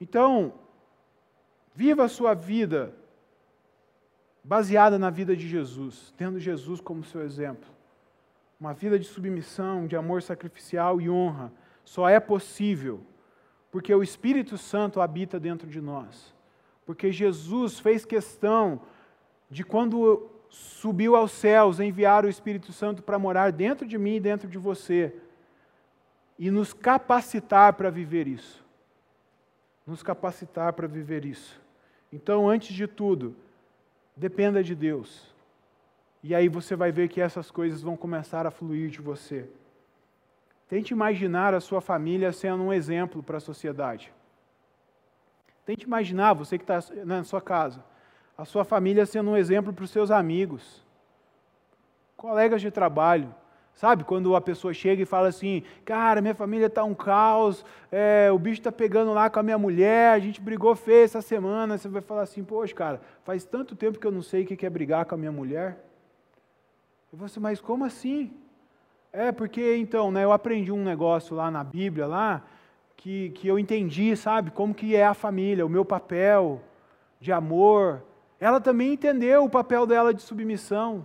[0.00, 0.52] Então,
[1.74, 2.94] viva a sua vida
[4.44, 7.68] baseada na vida de Jesus, tendo Jesus como seu exemplo.
[8.60, 11.50] Uma vida de submissão, de amor sacrificial e honra
[11.90, 13.00] só é possível
[13.68, 16.32] porque o Espírito Santo habita dentro de nós.
[16.86, 18.80] Porque Jesus fez questão
[19.50, 24.20] de, quando subiu aos céus, enviar o Espírito Santo para morar dentro de mim e
[24.20, 25.12] dentro de você
[26.38, 28.64] e nos capacitar para viver isso.
[29.84, 31.60] Nos capacitar para viver isso.
[32.12, 33.34] Então, antes de tudo,
[34.14, 35.34] dependa de Deus.
[36.22, 39.48] E aí você vai ver que essas coisas vão começar a fluir de você.
[40.70, 44.12] Tente imaginar a sua família sendo um exemplo para a sociedade.
[45.66, 47.82] Tente imaginar, você que está na sua casa,
[48.38, 50.86] a sua família sendo um exemplo para os seus amigos,
[52.16, 53.34] colegas de trabalho.
[53.74, 58.30] Sabe, quando a pessoa chega e fala assim, cara, minha família está um caos, é,
[58.30, 61.78] o bicho está pegando lá com a minha mulher, a gente brigou feio essa semana,
[61.78, 64.64] você vai falar assim, poxa, cara, faz tanto tempo que eu não sei o que
[64.64, 65.84] é brigar com a minha mulher.
[67.12, 68.32] E você, mas como assim?
[69.12, 72.44] É, porque então, né, eu aprendi um negócio lá na Bíblia, lá,
[72.96, 76.60] que, que eu entendi, sabe, como que é a família, o meu papel
[77.18, 78.02] de amor.
[78.38, 81.04] Ela também entendeu o papel dela de submissão.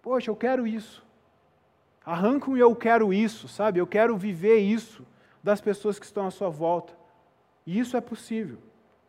[0.00, 1.04] Poxa, eu quero isso.
[2.04, 3.78] Arranca um eu quero isso, sabe?
[3.78, 5.06] Eu quero viver isso
[5.42, 6.94] das pessoas que estão à sua volta.
[7.66, 8.58] E isso é possível.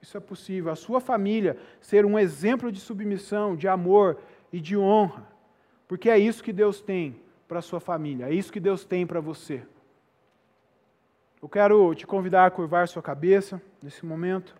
[0.02, 0.72] Isso é possível.
[0.72, 4.18] A sua família ser um exemplo de submissão, de amor
[4.52, 5.28] e de honra.
[5.88, 8.28] Porque é isso que Deus tem para sua família.
[8.28, 9.64] É isso que Deus tem para você.
[11.42, 14.56] Eu quero te convidar a curvar sua cabeça nesse momento.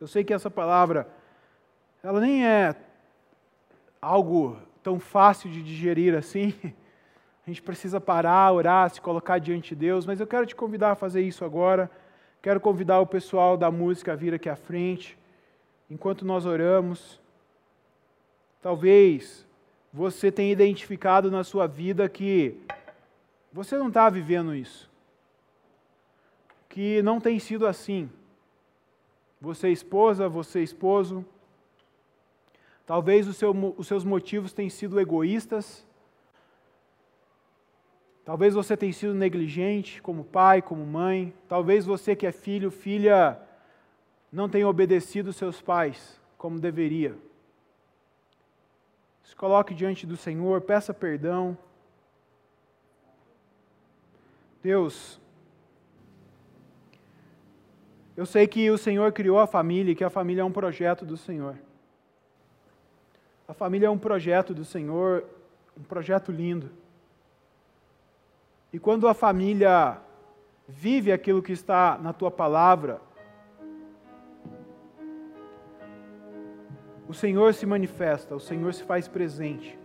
[0.00, 1.08] Eu sei que essa palavra,
[2.02, 2.74] ela nem é
[4.02, 6.52] algo tão fácil de digerir assim.
[7.46, 10.92] A gente precisa parar, orar, se colocar diante de Deus, mas eu quero te convidar
[10.92, 11.90] a fazer isso agora.
[12.42, 15.18] Quero convidar o pessoal da música a vir aqui à frente,
[15.90, 17.20] enquanto nós oramos.
[18.60, 19.46] Talvez
[19.96, 22.58] você tem identificado na sua vida que
[23.52, 24.90] você não está vivendo isso,
[26.68, 28.10] que não tem sido assim.
[29.40, 31.24] Você, esposa, você, esposo,
[32.84, 35.86] talvez seu, os seus motivos tenham sido egoístas,
[38.24, 43.40] talvez você tenha sido negligente como pai, como mãe, talvez você que é filho, filha,
[44.32, 47.16] não tenha obedecido seus pais como deveria.
[49.24, 51.56] Se coloque diante do Senhor, peça perdão.
[54.62, 55.20] Deus,
[58.16, 61.04] eu sei que o Senhor criou a família e que a família é um projeto
[61.04, 61.58] do Senhor.
[63.48, 65.24] A família é um projeto do Senhor,
[65.76, 66.70] um projeto lindo.
[68.72, 69.98] E quando a família
[70.66, 73.00] vive aquilo que está na tua palavra,
[77.08, 79.78] o Senhor se manifesta, o Senhor se faz presente.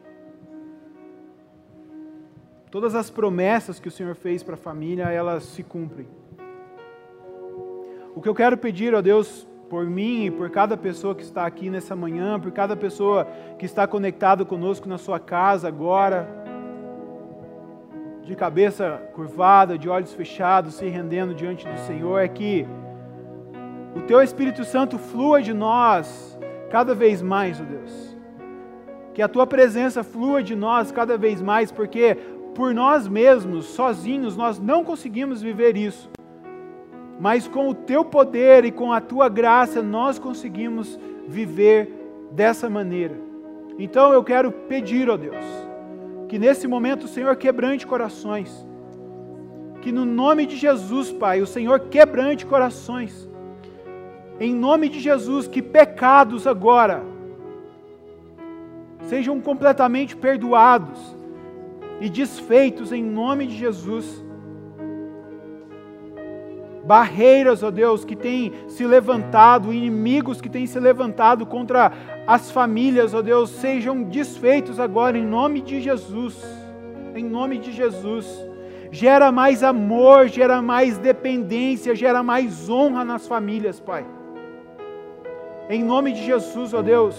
[2.72, 6.08] Todas as promessas que o Senhor fez para a família, elas se cumprem.
[8.16, 11.46] O que eu quero pedir a Deus por mim e por cada pessoa que está
[11.46, 13.28] aqui nessa manhã, por cada pessoa
[13.58, 16.28] que está conectado conosco na sua casa agora,
[18.24, 22.68] de cabeça curvada, de olhos fechados, se rendendo diante do Senhor, é que
[23.96, 26.38] o Teu Espírito Santo flua de nós
[26.70, 28.18] cada vez mais, ó oh Deus.
[29.14, 32.18] Que a tua presença flua de nós cada vez mais, porque
[32.56, 36.10] por nós mesmos, sozinhos, nós não conseguimos viver isso.
[37.20, 40.98] Mas com o teu poder e com a tua graça, nós conseguimos
[41.28, 41.92] viver
[42.32, 43.16] dessa maneira.
[43.78, 45.46] Então eu quero pedir, ó oh Deus,
[46.28, 48.66] que nesse momento o Senhor quebrante corações.
[49.82, 53.29] Que no nome de Jesus, Pai, o Senhor quebrante corações
[54.40, 57.04] em nome de Jesus, que pecados agora
[59.04, 61.16] sejam completamente perdoados
[62.00, 64.24] e desfeitos em nome de Jesus.
[66.90, 71.92] barreiras, ó Deus, que têm se levantado, inimigos que têm se levantado contra
[72.26, 76.44] as famílias, ó Deus, sejam desfeitos agora em nome de Jesus.
[77.14, 78.26] Em nome de Jesus.
[78.92, 84.04] Gera mais amor, gera mais dependência, gera mais honra nas famílias, Pai.
[85.70, 87.16] Em nome de Jesus, ó Deus,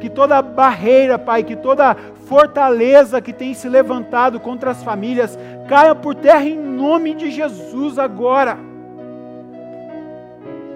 [0.00, 1.94] que toda barreira, Pai, que toda
[2.24, 5.38] fortaleza que tem se levantado contra as famílias
[5.68, 8.56] caia por terra em nome de Jesus agora.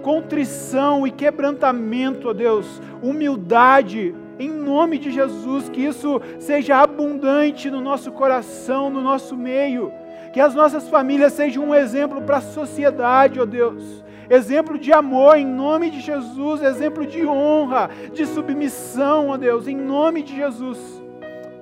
[0.03, 7.81] Contrição e quebrantamento, ó Deus, humildade, em nome de Jesus, que isso seja abundante no
[7.81, 9.91] nosso coração, no nosso meio,
[10.35, 15.37] que as nossas famílias sejam um exemplo para a sociedade, ó Deus, exemplo de amor,
[15.37, 20.79] em nome de Jesus, exemplo de honra, de submissão, ó Deus, em nome de Jesus,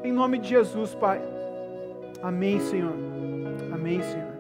[0.03, 1.20] em nome de Jesus, Pai.
[2.23, 2.95] Amém, Senhor.
[3.73, 4.34] Amém, Senhor.